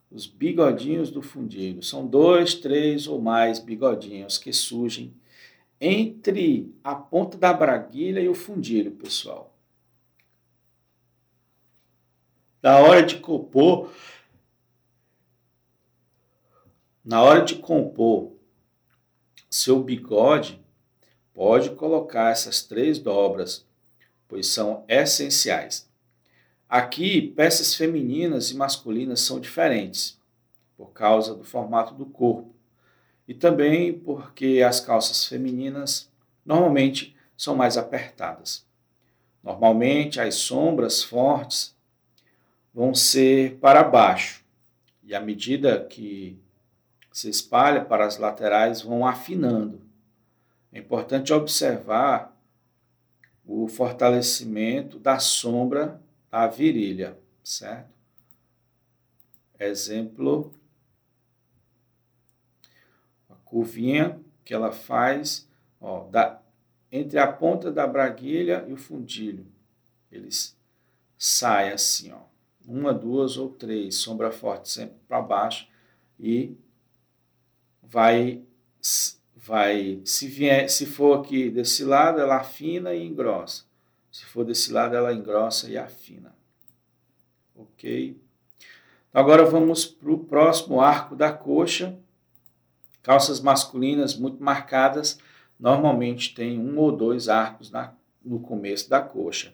Os 0.08 0.28
bigodinhos 0.28 1.10
do 1.10 1.20
fundilho 1.20 1.82
são 1.82 2.06
dois, 2.06 2.54
três 2.54 3.08
ou 3.08 3.20
mais 3.20 3.58
bigodinhos 3.58 4.38
que 4.38 4.52
surgem 4.52 5.12
entre 5.80 6.72
a 6.84 6.94
ponta 6.94 7.36
da 7.36 7.52
braguilha 7.52 8.20
e 8.20 8.28
o 8.28 8.34
fundilho, 8.34 8.92
pessoal. 8.92 9.52
Na 12.62 12.78
hora 12.78 13.02
de 13.02 13.18
compor, 13.18 13.92
na 17.04 17.20
hora 17.20 17.44
de 17.44 17.56
compor 17.56 18.36
seu 19.50 19.82
bigode, 19.82 20.64
pode 21.34 21.70
colocar 21.70 22.30
essas 22.30 22.62
três 22.62 23.00
dobras, 23.00 23.68
pois 24.30 24.46
são 24.46 24.84
essenciais. 24.88 25.90
Aqui, 26.68 27.20
peças 27.20 27.74
femininas 27.74 28.52
e 28.52 28.56
masculinas 28.56 29.20
são 29.20 29.40
diferentes, 29.40 30.16
por 30.76 30.92
causa 30.92 31.34
do 31.34 31.42
formato 31.42 31.92
do 31.94 32.06
corpo, 32.06 32.54
e 33.26 33.34
também 33.34 33.92
porque 33.92 34.64
as 34.64 34.78
calças 34.80 35.26
femininas 35.26 36.08
normalmente 36.46 37.16
são 37.36 37.56
mais 37.56 37.76
apertadas. 37.76 38.64
Normalmente, 39.42 40.20
as 40.20 40.36
sombras 40.36 41.02
fortes 41.02 41.74
vão 42.72 42.94
ser 42.94 43.56
para 43.56 43.82
baixo, 43.82 44.44
e 45.02 45.12
à 45.12 45.20
medida 45.20 45.84
que 45.84 46.38
se 47.12 47.28
espalha 47.28 47.84
para 47.84 48.06
as 48.06 48.16
laterais, 48.16 48.80
vão 48.80 49.04
afinando. 49.04 49.80
É 50.72 50.78
importante 50.78 51.32
observar 51.32 52.29
o 53.52 53.66
fortalecimento 53.66 54.96
da 54.96 55.18
sombra 55.18 56.00
da 56.30 56.46
virilha, 56.46 57.18
certo? 57.42 57.90
Exemplo, 59.58 60.54
a 63.28 63.34
curvinha 63.44 64.20
que 64.44 64.54
ela 64.54 64.70
faz 64.70 65.48
ó, 65.80 66.04
da, 66.04 66.40
entre 66.92 67.18
a 67.18 67.30
ponta 67.30 67.72
da 67.72 67.88
braguilha 67.88 68.64
e 68.68 68.72
o 68.72 68.76
fundilho. 68.76 69.44
Eles 70.12 70.56
saem 71.18 71.72
assim, 71.72 72.12
ó, 72.12 72.20
uma, 72.64 72.94
duas 72.94 73.36
ou 73.36 73.50
três, 73.50 73.96
sombra 73.96 74.30
forte 74.30 74.70
sempre 74.70 74.96
para 75.08 75.20
baixo 75.20 75.68
e 76.20 76.56
vai 77.82 78.44
vai 79.42 80.00
se 80.04 80.26
vier, 80.26 80.68
se 80.68 80.84
for 80.84 81.18
aqui 81.18 81.50
desse 81.50 81.84
lado, 81.84 82.20
ela 82.20 82.36
afina 82.36 82.94
e 82.94 83.06
engrossa. 83.06 83.64
Se 84.12 84.24
for 84.24 84.44
desse 84.44 84.72
lado, 84.72 84.94
ela 84.94 85.14
engrossa 85.14 85.68
e 85.70 85.78
afina. 85.78 86.34
OK? 87.56 88.16
Agora 89.12 89.44
vamos 89.44 89.86
para 89.86 90.10
o 90.10 90.18
próximo 90.18 90.80
arco 90.80 91.16
da 91.16 91.32
coxa. 91.32 91.96
Calças 93.02 93.40
masculinas 93.40 94.14
muito 94.14 94.42
marcadas 94.42 95.18
normalmente 95.58 96.34
tem 96.34 96.58
um 96.58 96.78
ou 96.78 96.92
dois 96.92 97.28
arcos 97.28 97.70
na, 97.70 97.94
no 98.24 98.40
começo 98.40 98.88
da 98.88 99.00
coxa. 99.00 99.52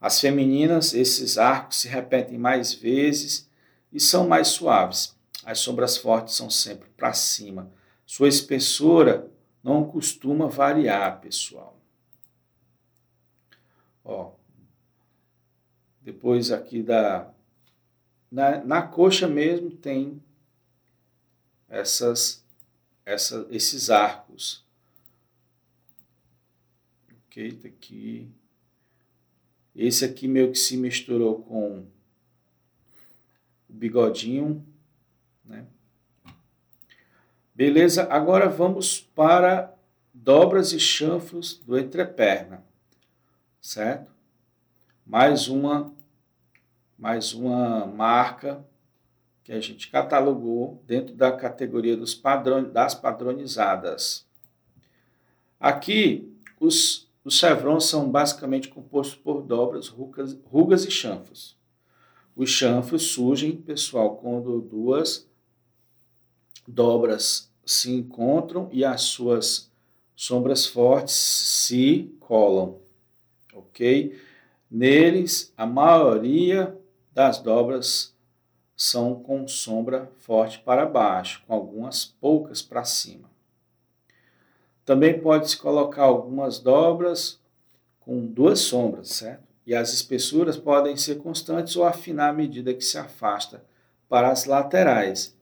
As 0.00 0.20
femininas, 0.20 0.94
esses 0.94 1.38
arcos 1.38 1.80
se 1.80 1.88
repetem 1.88 2.38
mais 2.38 2.72
vezes 2.72 3.48
e 3.92 4.00
são 4.00 4.26
mais 4.26 4.48
suaves. 4.48 5.14
As 5.44 5.58
sombras 5.58 5.96
fortes 5.96 6.34
são 6.34 6.50
sempre 6.50 6.88
para 6.96 7.12
cima. 7.12 7.70
Sua 8.10 8.26
espessura 8.26 9.30
não 9.62 9.88
costuma 9.88 10.48
variar, 10.48 11.20
pessoal. 11.20 11.80
Ó, 14.02 14.32
depois 16.02 16.50
aqui 16.50 16.82
da 16.82 17.32
na, 18.28 18.64
na 18.64 18.82
coxa 18.82 19.28
mesmo 19.28 19.70
tem 19.70 20.20
essas, 21.68 22.44
essa, 23.06 23.46
esses 23.48 23.90
arcos. 23.90 24.66
Ok, 27.28 27.52
tá 27.58 27.68
aqui. 27.68 28.28
Esse 29.72 30.04
aqui 30.04 30.26
meio 30.26 30.50
que 30.50 30.58
se 30.58 30.76
misturou 30.76 31.44
com 31.44 31.86
o 33.68 33.72
bigodinho, 33.72 34.66
né? 35.44 35.64
Beleza? 37.60 38.04
Agora 38.10 38.48
vamos 38.48 39.00
para 39.14 39.74
dobras 40.14 40.72
e 40.72 40.80
chanfros 40.80 41.58
do 41.58 41.78
entreperna, 41.78 42.64
certo? 43.60 44.10
Mais 45.04 45.46
uma, 45.46 45.92
mais 46.98 47.34
uma 47.34 47.84
marca 47.84 48.66
que 49.44 49.52
a 49.52 49.60
gente 49.60 49.90
catalogou 49.90 50.82
dentro 50.86 51.14
da 51.14 51.32
categoria 51.32 51.94
dos 51.98 52.14
padrões, 52.14 52.72
das 52.72 52.94
padronizadas. 52.94 54.26
Aqui, 55.60 56.34
os, 56.58 57.10
os 57.22 57.34
chevrons 57.34 57.84
são 57.84 58.10
basicamente 58.10 58.70
compostos 58.70 59.18
por 59.18 59.42
dobras, 59.42 59.86
rugas, 59.86 60.32
rugas 60.46 60.86
e 60.86 60.90
chanfros. 60.90 61.58
Os 62.34 62.48
chanfros 62.48 63.08
surgem, 63.08 63.54
pessoal, 63.54 64.16
quando 64.16 64.62
duas 64.62 65.28
dobras 66.66 67.49
se 67.72 67.92
encontram 67.92 68.68
e 68.72 68.84
as 68.84 69.02
suas 69.02 69.70
sombras 70.16 70.66
fortes 70.66 71.14
se 71.14 72.12
colam, 72.18 72.76
ok? 73.54 74.18
Neles, 74.70 75.52
a 75.56 75.66
maioria 75.66 76.76
das 77.12 77.38
dobras 77.38 78.14
são 78.76 79.14
com 79.14 79.46
sombra 79.46 80.10
forte 80.18 80.58
para 80.58 80.84
baixo, 80.86 81.42
com 81.46 81.54
algumas 81.54 82.04
poucas 82.04 82.60
para 82.60 82.84
cima. 82.84 83.30
Também 84.84 85.20
pode-se 85.20 85.56
colocar 85.56 86.04
algumas 86.04 86.58
dobras 86.58 87.38
com 88.00 88.26
duas 88.26 88.60
sombras, 88.60 89.10
certo? 89.10 89.44
E 89.64 89.74
as 89.74 89.92
espessuras 89.92 90.56
podem 90.56 90.96
ser 90.96 91.18
constantes 91.18 91.76
ou 91.76 91.84
afinar 91.84 92.30
à 92.30 92.32
medida 92.32 92.74
que 92.74 92.84
se 92.84 92.98
afasta 92.98 93.64
para 94.08 94.30
as 94.30 94.44
laterais. 94.46 95.36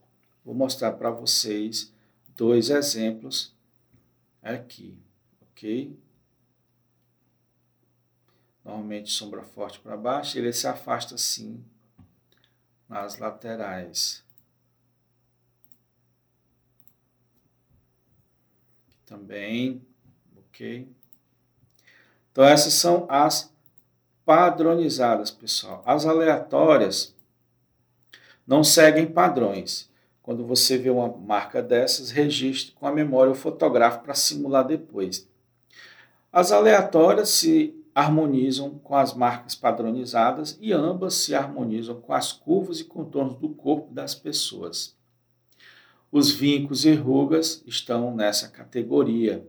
Vou 0.45 0.53
mostrar 0.53 0.91
para 0.91 1.09
vocês 1.09 1.91
dois 2.39 2.69
exemplos 2.69 3.53
aqui, 4.41 4.97
ok? 5.41 5.93
Normalmente 8.63 9.11
sombra 9.11 9.43
forte 9.43 9.77
para 9.81 9.97
baixo, 9.97 10.37
ele 10.37 10.53
se 10.53 10.65
afasta 10.65 11.15
assim 11.15 11.61
nas 12.87 13.17
laterais. 13.17 14.23
Também, 19.05 19.85
ok? 20.37 20.87
Então 22.31 22.45
essas 22.45 22.71
são 22.71 23.05
as 23.09 23.53
padronizadas, 24.23 25.29
pessoal. 25.29 25.83
As 25.85 26.05
aleatórias 26.05 27.13
não 28.47 28.63
seguem 28.63 29.11
padrões. 29.11 29.88
Quando 30.29 30.45
você 30.45 30.77
vê 30.77 30.91
uma 30.91 31.07
marca 31.07 31.59
dessas, 31.59 32.11
registre 32.11 32.71
com 32.73 32.85
a 32.85 32.91
memória 32.91 33.31
o 33.31 33.35
fotográfico 33.35 34.03
para 34.03 34.13
simular 34.13 34.63
depois. 34.63 35.27
As 36.31 36.51
aleatórias 36.51 37.29
se 37.29 37.73
harmonizam 37.95 38.77
com 38.77 38.95
as 38.95 39.15
marcas 39.15 39.55
padronizadas 39.55 40.55
e 40.61 40.71
ambas 40.71 41.15
se 41.15 41.33
harmonizam 41.33 41.99
com 41.99 42.13
as 42.13 42.31
curvas 42.31 42.79
e 42.79 42.83
contornos 42.83 43.39
do 43.39 43.49
corpo 43.49 43.91
das 43.91 44.13
pessoas. 44.13 44.95
Os 46.11 46.29
vincos 46.29 46.85
e 46.85 46.93
rugas 46.93 47.63
estão 47.65 48.15
nessa 48.15 48.49
categoria. 48.49 49.43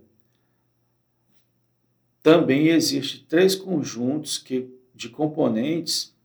Também 2.23 2.69
existem 2.69 3.23
três 3.29 3.55
conjuntos 3.55 4.39
que, 4.39 4.67
de 4.95 5.11
componentes. 5.11 6.17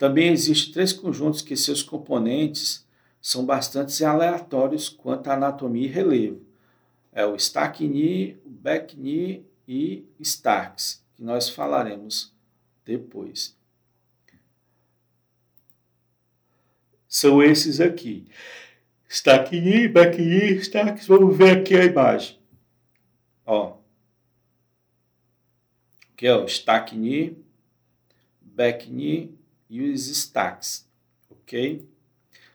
Também 0.00 0.32
existem 0.32 0.72
três 0.72 0.94
conjuntos 0.94 1.42
que 1.42 1.54
seus 1.54 1.82
componentes 1.82 2.88
são 3.20 3.44
bastante 3.44 4.02
aleatórios 4.02 4.88
quanto 4.88 5.28
à 5.28 5.34
anatomia 5.34 5.86
e 5.86 5.90
relevo. 5.90 6.42
É 7.12 7.26
o 7.26 7.36
stack 7.36 7.86
knee, 7.86 8.40
o 8.42 8.48
back 8.48 8.96
knee 8.96 9.44
e 9.68 10.06
Starks, 10.18 11.04
que 11.14 11.22
nós 11.22 11.50
falaremos 11.50 12.34
depois. 12.82 13.54
São 17.06 17.42
esses 17.42 17.78
aqui. 17.78 18.26
Stackini, 19.06 19.86
Backini, 19.86 20.54
Starks. 20.60 21.06
Vamos 21.06 21.36
ver 21.36 21.58
aqui 21.58 21.76
a 21.76 21.84
imagem. 21.84 22.38
Ó. 23.44 23.76
Aqui 26.14 26.26
é 26.26 26.34
o 26.34 26.46
Stackini, 26.46 27.36
Backini 28.40 29.38
e 29.70 29.80
os 29.80 30.06
Stacks. 30.08 30.86
Ok? 31.30 31.88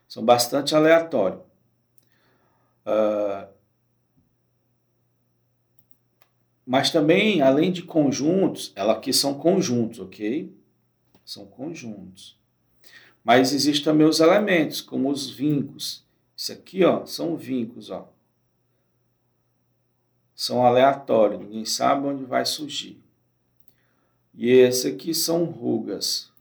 São 0.08 0.24
bastante 0.24 0.76
aleatórios. 0.76 1.42
Uh, 2.86 3.56
Mas 6.66 6.90
também, 6.90 7.42
além 7.42 7.72
de 7.72 7.84
conjuntos, 7.84 8.74
ela 8.76 8.94
aqui 8.94 9.14
são 9.14 9.36
conjuntos, 9.36 10.00
ok? 10.00 10.52
São 11.24 11.46
conjuntos. 11.46 12.36
Mas 13.24 13.54
existem 13.54 13.84
também 13.84 14.08
os 14.08 14.20
elementos, 14.20 14.82
como 14.82 15.12
os 15.12 15.30
vincos. 15.30 16.04
Isso 16.36 16.52
aqui, 16.52 16.84
ó, 16.84 17.06
são 17.06 17.38
vincos, 17.38 17.92
ó. 17.92 18.12
São 20.34 20.66
aleatórios, 20.66 21.40
ninguém 21.40 21.66
sabe 21.66 22.08
onde 22.08 22.26
vai 22.26 22.46
surgir. 22.46 23.00
E 24.34 24.50
esse 24.50 24.88
aqui 24.88 25.14
são 25.14 25.46
rugas. 25.46 26.32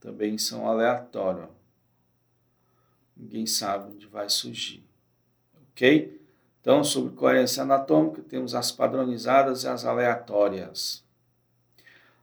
Também 0.00 0.38
são 0.38 0.66
aleatórios. 0.66 1.48
Ninguém 3.16 3.46
sabe 3.46 3.92
onde 3.92 4.06
vai 4.06 4.28
surgir. 4.30 4.82
Ok? 5.70 6.18
Então, 6.60 6.82
sobre 6.82 7.14
coerência 7.14 7.62
anatômica, 7.62 8.22
temos 8.22 8.54
as 8.54 8.72
padronizadas 8.72 9.64
e 9.64 9.68
as 9.68 9.84
aleatórias. 9.84 11.04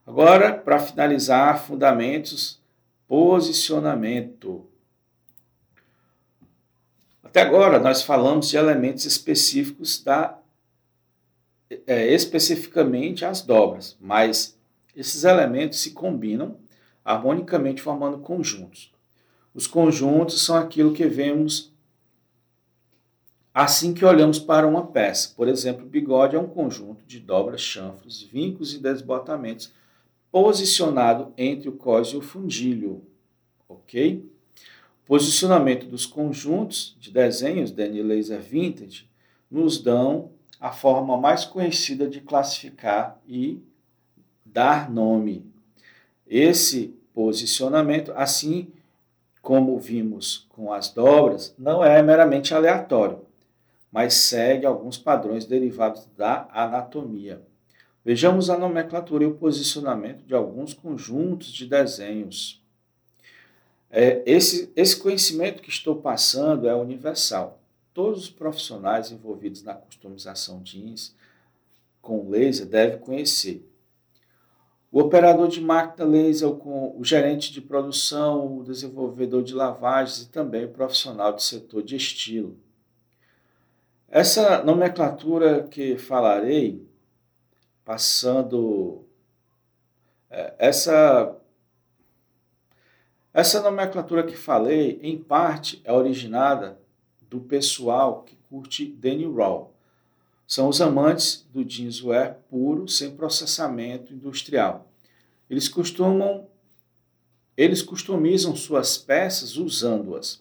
Agora, 0.06 0.52
para 0.54 0.80
finalizar, 0.80 1.62
fundamentos, 1.64 2.60
posicionamento. 3.06 4.66
Até 7.22 7.42
agora, 7.42 7.78
nós 7.78 8.02
falamos 8.02 8.48
de 8.48 8.56
elementos 8.56 9.04
específicos 9.04 10.02
da 10.02 10.38
é, 11.86 12.06
especificamente 12.14 13.26
as 13.26 13.42
dobras, 13.42 13.96
mas 14.00 14.58
esses 14.96 15.24
elementos 15.24 15.80
se 15.80 15.90
combinam 15.90 16.56
harmonicamente 17.08 17.80
formando 17.80 18.18
conjuntos. 18.18 18.92
Os 19.54 19.66
conjuntos 19.66 20.42
são 20.42 20.56
aquilo 20.56 20.92
que 20.92 21.06
vemos 21.06 21.72
Assim 23.54 23.92
que 23.92 24.04
olhamos 24.04 24.38
para 24.38 24.68
uma 24.68 24.86
peça, 24.86 25.34
por 25.34 25.48
exemplo, 25.48 25.84
o 25.84 25.88
bigode 25.88 26.36
é 26.36 26.38
um 26.38 26.46
conjunto 26.46 27.04
de 27.04 27.18
dobras, 27.18 27.60
chanfros, 27.60 28.22
vincos 28.22 28.72
e 28.72 28.78
desbotamentos 28.78 29.72
posicionado 30.30 31.32
entre 31.36 31.68
o 31.68 31.72
cós 31.72 32.08
e 32.08 32.16
o 32.16 32.20
fundilho, 32.20 33.02
ok? 33.68 34.24
Posicionamento 35.04 35.86
dos 35.86 36.06
conjuntos 36.06 36.96
de 37.00 37.10
desenhos 37.10 37.72
Daniel 37.72 38.06
Laser 38.06 38.40
Vintage 38.40 39.08
nos 39.50 39.82
dão 39.82 40.30
a 40.60 40.70
forma 40.70 41.16
mais 41.16 41.44
conhecida 41.44 42.08
de 42.08 42.20
classificar 42.20 43.20
e 43.26 43.60
dar 44.44 44.88
nome. 44.88 45.44
Esse 46.28 46.94
posicionamento, 47.18 48.12
assim 48.14 48.68
como 49.42 49.78
vimos 49.78 50.46
com 50.50 50.72
as 50.72 50.90
dobras, 50.90 51.54
não 51.58 51.82
é 51.82 52.02
meramente 52.02 52.54
aleatório 52.54 53.26
mas 53.90 54.14
segue 54.14 54.66
alguns 54.66 54.98
padrões 54.98 55.44
derivados 55.44 56.06
da 56.16 56.48
anatomia. 56.52 57.42
Vejamos 58.04 58.48
a 58.48 58.58
nomenclatura 58.58 59.24
e 59.24 59.26
o 59.26 59.34
posicionamento 59.34 60.24
de 60.24 60.34
alguns 60.34 60.72
conjuntos 60.72 61.48
de 61.48 61.66
desenhos. 61.66 62.62
É, 63.90 64.22
esse, 64.26 64.70
esse 64.76 64.96
conhecimento 64.96 65.62
que 65.62 65.70
estou 65.70 65.96
passando 65.96 66.68
é 66.68 66.74
universal. 66.74 67.60
Todos 67.92 68.24
os 68.24 68.30
profissionais 68.30 69.10
envolvidos 69.10 69.62
na 69.62 69.74
customização 69.74 70.62
jeans 70.62 71.14
com 72.00 72.28
laser 72.28 72.66
devem 72.66 72.98
conhecer. 72.98 73.66
O 74.98 75.02
operador 75.02 75.46
de 75.46 75.60
máquina 75.60 76.04
laser, 76.04 76.48
o 76.48 77.04
gerente 77.04 77.52
de 77.52 77.60
produção, 77.60 78.58
o 78.58 78.64
desenvolvedor 78.64 79.44
de 79.44 79.54
lavagens 79.54 80.22
e 80.22 80.28
também 80.28 80.64
o 80.64 80.70
profissional 80.70 81.32
do 81.32 81.40
setor 81.40 81.84
de 81.84 81.94
estilo. 81.94 82.58
Essa 84.08 84.60
nomenclatura 84.64 85.68
que 85.70 85.96
falarei, 85.96 86.84
passando 87.84 89.04
é, 90.28 90.56
essa 90.58 91.32
essa 93.32 93.62
nomenclatura 93.62 94.24
que 94.24 94.36
falei, 94.36 94.98
em 95.00 95.16
parte, 95.16 95.80
é 95.84 95.92
originada 95.92 96.76
do 97.30 97.38
pessoal 97.38 98.24
que 98.24 98.34
curte 98.50 98.84
Danny 98.84 99.32
Raw. 99.32 99.72
São 100.44 100.68
os 100.68 100.80
amantes 100.80 101.46
do 101.52 101.62
jeanswear 101.62 102.38
puro, 102.50 102.88
sem 102.88 103.14
processamento 103.14 104.12
industrial. 104.12 104.87
Eles 105.48 105.68
costumam 105.68 106.46
eles 107.56 107.82
customizam 107.82 108.54
suas 108.54 108.96
peças 108.96 109.56
usando-as. 109.56 110.40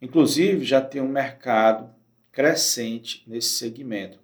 Inclusive, 0.00 0.64
já 0.64 0.80
tem 0.80 1.02
um 1.02 1.08
mercado 1.08 1.90
crescente 2.30 3.24
nesse 3.26 3.48
segmento. 3.48 4.20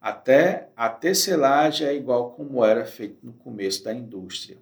Até 0.00 0.70
a 0.74 0.88
tecelagem 0.88 1.86
é 1.86 1.94
igual 1.94 2.30
como 2.32 2.64
era 2.64 2.86
feito 2.86 3.18
no 3.22 3.34
começo 3.34 3.84
da 3.84 3.92
indústria. 3.92 4.56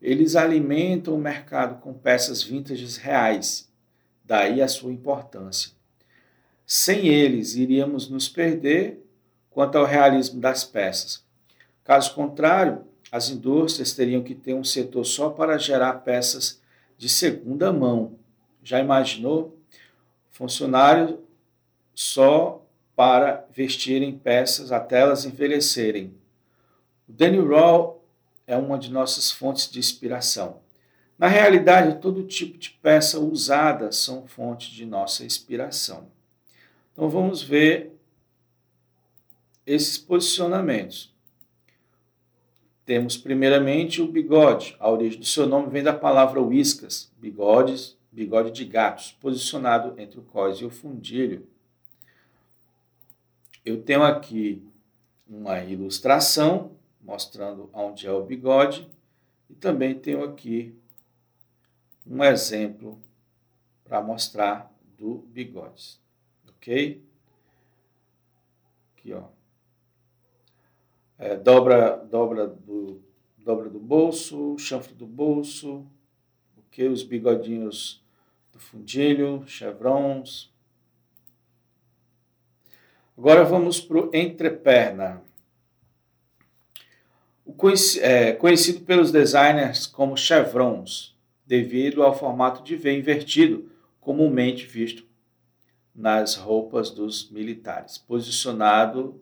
eles 0.00 0.34
alimentam 0.34 1.14
o 1.14 1.18
mercado 1.18 1.80
com 1.80 1.92
peças 1.92 2.42
vintages 2.42 2.96
reais, 2.96 3.68
daí 4.24 4.62
a 4.62 4.68
sua 4.68 4.92
importância. 4.92 5.72
Sem 6.64 7.08
eles, 7.08 7.56
iríamos 7.56 8.08
nos 8.08 8.28
perder 8.28 9.04
quanto 9.50 9.76
ao 9.76 9.84
realismo 9.84 10.40
das 10.40 10.64
peças. 10.64 11.22
Caso 11.84 12.14
contrário, 12.14 12.86
as 13.10 13.28
indústrias 13.28 13.92
teriam 13.92 14.22
que 14.22 14.34
ter 14.34 14.54
um 14.54 14.64
setor 14.64 15.04
só 15.04 15.30
para 15.30 15.58
gerar 15.58 15.94
peças 15.94 16.60
de 16.96 17.08
segunda 17.08 17.72
mão. 17.72 18.18
Já 18.62 18.78
imaginou? 18.78 19.58
Funcionário 20.30 21.20
só 21.94 22.64
para 22.94 23.46
vestirem 23.50 24.16
peças 24.16 24.70
até 24.70 25.00
elas 25.00 25.24
envelhecerem. 25.24 26.14
O 27.08 27.12
Danny 27.12 27.40
Raw 27.40 28.04
é 28.46 28.56
uma 28.56 28.78
de 28.78 28.90
nossas 28.90 29.30
fontes 29.30 29.70
de 29.70 29.78
inspiração. 29.78 30.60
Na 31.18 31.26
realidade, 31.26 32.00
todo 32.00 32.26
tipo 32.26 32.56
de 32.56 32.70
peça 32.70 33.18
usada 33.18 33.92
são 33.92 34.26
fonte 34.26 34.72
de 34.72 34.86
nossa 34.86 35.24
inspiração. 35.24 36.08
Então 36.92 37.08
vamos 37.08 37.42
ver 37.42 37.92
esses 39.66 39.98
posicionamentos. 39.98 41.09
Temos 42.90 43.16
primeiramente 43.16 44.02
o 44.02 44.10
bigode. 44.10 44.74
A 44.80 44.90
origem 44.90 45.20
do 45.20 45.24
seu 45.24 45.46
nome 45.46 45.70
vem 45.70 45.80
da 45.80 45.92
palavra 45.92 46.42
whiskas, 46.42 47.08
bigodes, 47.20 47.96
bigode 48.10 48.50
de 48.50 48.64
gatos, 48.64 49.12
posicionado 49.20 49.94
entre 49.96 50.18
o 50.18 50.24
cós 50.24 50.58
e 50.58 50.64
o 50.64 50.70
fundilho. 50.70 51.46
Eu 53.64 53.80
tenho 53.80 54.02
aqui 54.02 54.60
uma 55.24 55.60
ilustração 55.62 56.72
mostrando 57.00 57.70
onde 57.72 58.08
é 58.08 58.12
o 58.12 58.24
bigode 58.24 58.90
e 59.48 59.54
também 59.54 59.96
tenho 59.96 60.24
aqui 60.24 60.74
um 62.04 62.24
exemplo 62.24 63.00
para 63.84 64.02
mostrar 64.02 64.68
do 64.98 65.18
bigodes, 65.28 66.00
ok? 66.48 67.00
Aqui, 68.96 69.12
ó 69.12 69.28
é, 71.20 71.36
dobra, 71.36 71.98
dobra, 72.10 72.46
do, 72.46 73.02
dobra 73.36 73.68
do 73.68 73.78
bolso, 73.78 74.56
chanfre 74.58 74.94
do 74.94 75.06
bolso, 75.06 75.86
okay? 76.56 76.88
os 76.88 77.02
bigodinhos 77.02 78.02
do 78.50 78.58
fundilho, 78.58 79.44
chevrons. 79.46 80.50
Agora 83.18 83.44
vamos 83.44 83.82
para 83.82 83.98
o 83.98 84.10
entreperna. 84.16 85.22
O 87.44 87.54
é, 88.00 88.32
conhecido 88.32 88.80
pelos 88.80 89.12
designers 89.12 89.86
como 89.86 90.16
chevrons, 90.16 91.14
devido 91.44 92.02
ao 92.02 92.18
formato 92.18 92.62
de 92.62 92.76
V 92.76 92.96
invertido, 92.96 93.70
comumente 94.00 94.64
visto 94.64 95.04
nas 95.94 96.36
roupas 96.36 96.88
dos 96.88 97.30
militares, 97.30 97.98
posicionado 97.98 99.20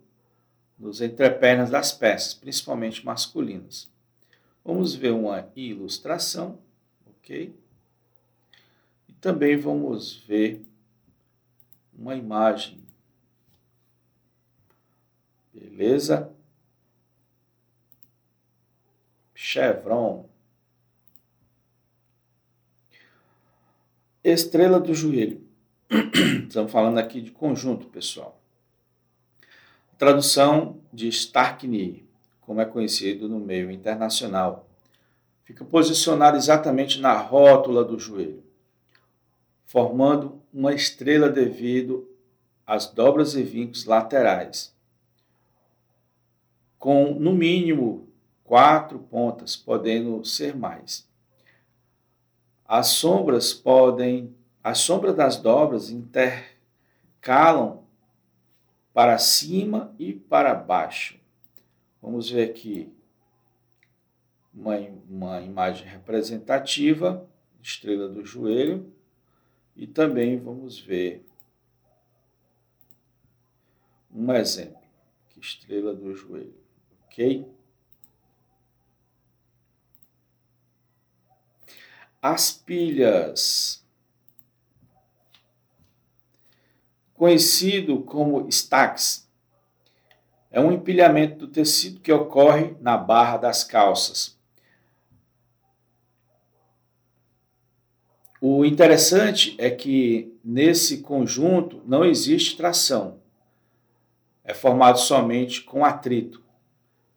nos 0.79 1.01
entrepernas 1.01 1.71
das 1.71 1.93
peças, 1.93 2.35
principalmente 2.35 3.05
masculinas. 3.05 3.91
Vamos 4.65 4.95
ver 4.95 5.13
uma 5.13 5.51
ilustração, 5.57 6.59
ok? 7.07 7.55
E 9.09 9.13
também 9.15 9.57
vamos 9.57 10.17
ver 10.19 10.63
uma 11.93 12.15
imagem. 12.15 12.79
Beleza? 15.53 16.33
Chevron. 19.35 20.29
Estrela 24.23 24.79
do 24.79 24.95
joelho. 24.95 25.43
Estamos 26.47 26.71
falando 26.71 26.99
aqui 26.99 27.21
de 27.21 27.31
conjunto, 27.31 27.87
pessoal. 27.87 28.38
Tradução 29.99 30.77
de 30.93 31.09
Starkney, 31.09 32.07
como 32.43 32.61
é 32.61 32.65
conhecido 32.65 33.29
no 33.29 33.41
meio 33.41 33.69
internacional. 33.69 34.69
Fica 35.43 35.65
posicionado 35.65 36.37
exatamente 36.37 37.01
na 37.01 37.15
rótula 37.15 37.85
do 37.85 37.99
joelho, 37.99 38.45
formando 39.67 40.41
uma 40.55 40.73
estrela 40.73 41.29
devido 41.29 42.09
às 42.65 42.87
dobras 42.87 43.35
e 43.35 43.43
vincos 43.43 43.87
laterais, 43.87 44.73
com 46.79 47.15
no 47.15 47.33
mínimo 47.33 48.09
quatro 48.45 49.01
pontas, 49.01 49.57
podendo 49.57 50.25
ser 50.25 50.55
mais. 50.55 51.09
As 52.65 52.87
sombras 52.87 53.53
podem, 53.53 54.33
as 54.63 54.79
sombras 54.79 55.17
das 55.17 55.39
dobras 55.39 55.91
intercalam 55.91 57.88
para 58.93 59.19
cima 59.19 59.95
e 59.99 60.13
para 60.13 60.55
baixo. 60.55 61.19
Vamos 62.01 62.31
ver 62.31 62.51
aqui 62.51 62.93
uma, 64.53 64.77
uma 65.09 65.41
imagem 65.41 65.87
representativa, 65.87 67.29
estrela 67.63 68.09
do 68.09 68.25
joelho, 68.25 68.93
e 69.77 69.87
também 69.87 70.39
vamos 70.39 70.79
ver 70.79 71.25
um 74.13 74.33
exemplo, 74.33 74.79
estrela 75.37 75.95
do 75.95 76.13
joelho, 76.15 76.55
ok? 77.05 77.49
As 82.21 82.51
pilhas 82.51 83.87
conhecido 87.19 88.01
como 88.03 88.49
stacks. 88.49 89.29
É 90.51 90.61
um 90.61 90.71
empilhamento 90.71 91.47
do 91.47 91.49
tecido 91.49 92.01
que 92.01 92.13
ocorre 92.13 92.77
na 92.81 92.97
barra 92.97 93.37
das 93.37 93.65
calças. 93.65 94.39
O 98.41 98.65
interessante 98.65 99.57
é 99.59 99.69
que 99.69 100.33
nesse 100.45 100.99
conjunto 101.03 101.83
não 101.85 102.05
existe 102.05 102.57
tração. 102.57 103.19
É 104.45 104.55
formado 104.55 105.01
somente 105.01 105.63
com 105.63 105.85
atrito, 105.85 106.41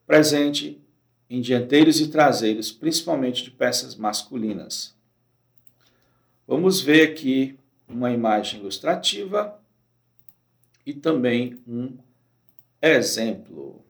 presente 0.07 0.81
em 1.29 1.39
dianteiros 1.39 2.01
e 2.01 2.09
traseiros, 2.09 2.71
principalmente 2.71 3.43
de 3.43 3.51
peças 3.51 3.95
masculinas. 3.95 4.95
Vamos 6.47 6.81
ver 6.81 7.07
aqui 7.07 7.57
uma 7.87 8.11
imagem 8.11 8.59
ilustrativa 8.59 9.60
e 10.91 10.93
também 10.93 11.57
um 11.65 11.97
exemplo 12.81 13.81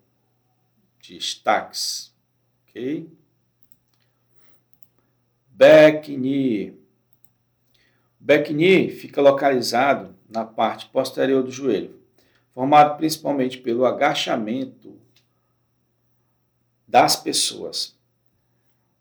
de 0.99 1.17
stacks, 1.17 2.13
ok? 2.67 3.11
Back 5.49 6.13
knee 8.53 8.89
fica 8.91 9.19
localizado 9.19 10.15
na 10.29 10.45
parte 10.45 10.85
posterior 10.89 11.41
do 11.41 11.49
joelho, 11.49 11.99
formado 12.51 12.97
principalmente 12.97 13.57
pelo 13.57 13.83
agachamento 13.83 14.99
das 16.87 17.15
pessoas, 17.15 17.97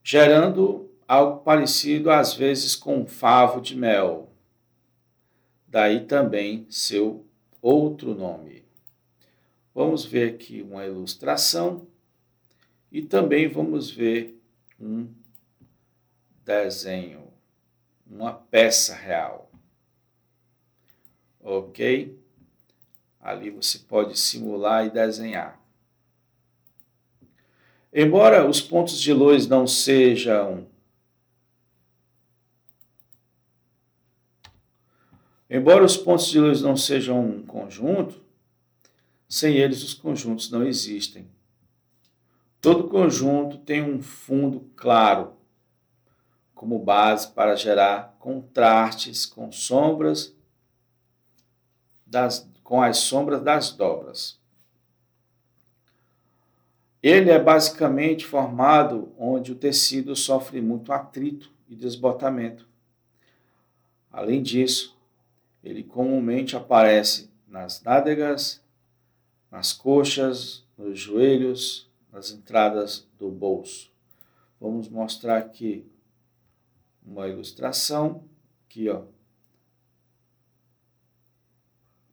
gerando 0.03 0.91
algo 1.07 1.41
parecido 1.43 2.11
às 2.11 2.33
vezes 2.33 2.75
com 2.75 3.01
um 3.01 3.07
favo 3.07 3.61
de 3.61 3.77
mel. 3.77 4.33
Daí 5.69 6.07
também 6.07 6.67
seu 6.71 7.27
outro 7.61 8.15
nome. 8.15 8.65
Vamos 9.75 10.05
ver 10.05 10.35
aqui 10.35 10.63
uma 10.63 10.85
ilustração 10.85 11.87
e 12.91 13.03
também 13.03 13.49
vamos 13.49 13.91
ver 13.91 14.41
um 14.81 15.09
desenho, 16.45 17.29
uma 18.07 18.33
peça 18.33 18.95
real. 18.95 19.51
Ok? 21.43 22.19
Ali 23.21 23.51
você 23.51 23.79
pode 23.79 24.19
simular 24.19 24.87
e 24.87 24.91
desenhar. 24.91 25.61
Embora 27.93 28.49
os 28.49 28.61
pontos 28.61 29.01
de 29.01 29.13
luz 29.13 29.47
não 29.47 29.67
sejam 29.67 30.67
Embora 35.51 35.85
os 35.85 35.97
pontos 35.97 36.29
de 36.29 36.39
luz 36.39 36.63
não 36.63 36.77
sejam 36.77 37.21
um 37.21 37.45
conjunto, 37.45 38.23
sem 39.29 39.57
eles 39.57 39.83
os 39.83 39.93
conjuntos 39.93 40.49
não 40.49 40.65
existem. 40.65 41.29
Todo 42.61 42.87
conjunto 42.87 43.59
tem 43.59 43.83
um 43.83 44.01
fundo 44.01 44.71
claro 44.77 45.33
como 46.55 46.79
base 46.79 47.33
para 47.33 47.57
gerar 47.57 48.17
contrastes 48.21 49.27
com 49.27 49.51
sombras 49.51 50.33
das, 52.07 52.49
com 52.63 52.81
as 52.81 52.99
sombras 52.99 53.43
das 53.43 53.73
dobras. 53.73 54.39
Ele 57.03 57.31
é 57.31 57.39
basicamente 57.41 58.25
formado 58.25 59.13
onde 59.19 59.51
o 59.51 59.57
tecido 59.57 60.15
sofre 60.15 60.61
muito 60.61 60.93
atrito 60.93 61.51
e 61.69 61.75
desbotamento. 61.75 62.69
Além 64.13 64.43
disso, 64.43 65.00
ele 65.63 65.85
comumente 65.85 66.57
aparece 66.57 67.31
nas 67.47 67.83
nádegas, 67.83 68.63
nas 69.51 69.73
coxas, 69.73 70.65
nos 70.77 70.99
joelhos, 70.99 71.91
nas 72.11 72.31
entradas 72.31 73.07
do 73.19 73.31
bolso. 73.31 73.91
Vamos 74.61 74.89
mostrar 74.89 75.39
aqui 75.39 75.87
uma 77.05 77.29
ilustração. 77.29 78.25
Aqui, 78.67 78.89
ó. 78.89 79.05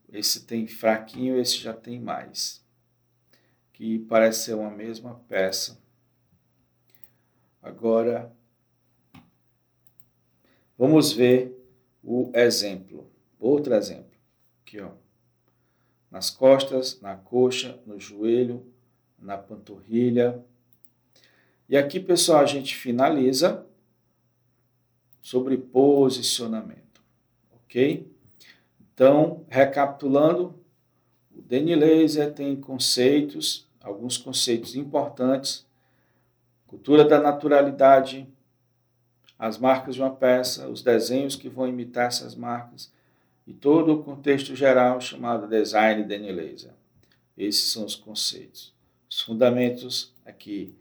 Esse 0.09 0.45
tem 0.45 0.67
fraquinho, 0.67 1.39
esse 1.39 1.57
já 1.57 1.73
tem 1.73 1.99
mais. 1.99 2.63
Que 3.73 3.99
parece 3.99 4.45
ser 4.45 4.55
uma 4.55 4.71
mesma 4.71 5.15
peça. 5.27 5.77
Agora, 7.61 8.33
vamos 10.77 11.11
ver 11.11 11.53
o 12.01 12.31
exemplo. 12.33 13.11
Outro 13.39 13.73
exemplo. 13.73 14.17
Aqui, 14.61 14.79
ó. 14.79 14.91
Nas 16.09 16.29
costas, 16.29 16.99
na 17.01 17.15
coxa, 17.15 17.79
no 17.85 17.99
joelho, 17.99 18.65
na 19.19 19.37
panturrilha. 19.37 20.43
E 21.69 21.75
aqui, 21.75 21.99
pessoal, 21.99 22.41
a 22.41 22.45
gente 22.45 22.75
finaliza 22.75 23.65
sobre 25.21 25.57
posicionamento, 25.57 27.01
ok? 27.51 28.09
Então, 28.79 29.45
recapitulando, 29.49 30.57
o 31.35 31.41
Danny 31.41 31.75
Laser 31.75 32.33
tem 32.33 32.55
conceitos, 32.55 33.67
alguns 33.81 34.17
conceitos 34.17 34.75
importantes, 34.75 35.65
cultura 36.65 37.03
da 37.03 37.19
naturalidade, 37.19 38.27
as 39.37 39.57
marcas 39.57 39.95
de 39.95 40.01
uma 40.01 40.15
peça, 40.15 40.67
os 40.69 40.81
desenhos 40.81 41.35
que 41.35 41.49
vão 41.49 41.67
imitar 41.67 42.07
essas 42.07 42.33
marcas 42.33 42.91
e 43.47 43.53
todo 43.53 43.93
o 43.93 44.03
contexto 44.03 44.53
geral 44.55 44.99
chamado 44.99 45.47
design 45.47 46.03
Danny 46.03 46.31
Laser. 46.33 46.73
Esses 47.37 47.71
são 47.71 47.85
os 47.85 47.95
conceitos. 47.95 48.73
Os 49.09 49.21
fundamentos 49.21 50.13
aqui 50.25 50.75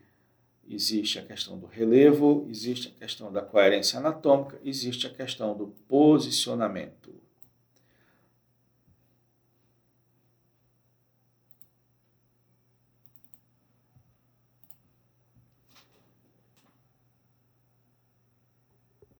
existe 0.68 1.18
a 1.18 1.22
questão 1.22 1.56
do 1.56 1.66
relevo, 1.66 2.44
existe 2.50 2.88
a 2.88 2.98
questão 2.98 3.32
da 3.32 3.40
coerência 3.40 4.00
anatômica, 4.00 4.58
existe 4.64 5.06
a 5.06 5.10
questão 5.10 5.56
do 5.56 5.68
posicionamento. 5.88 7.14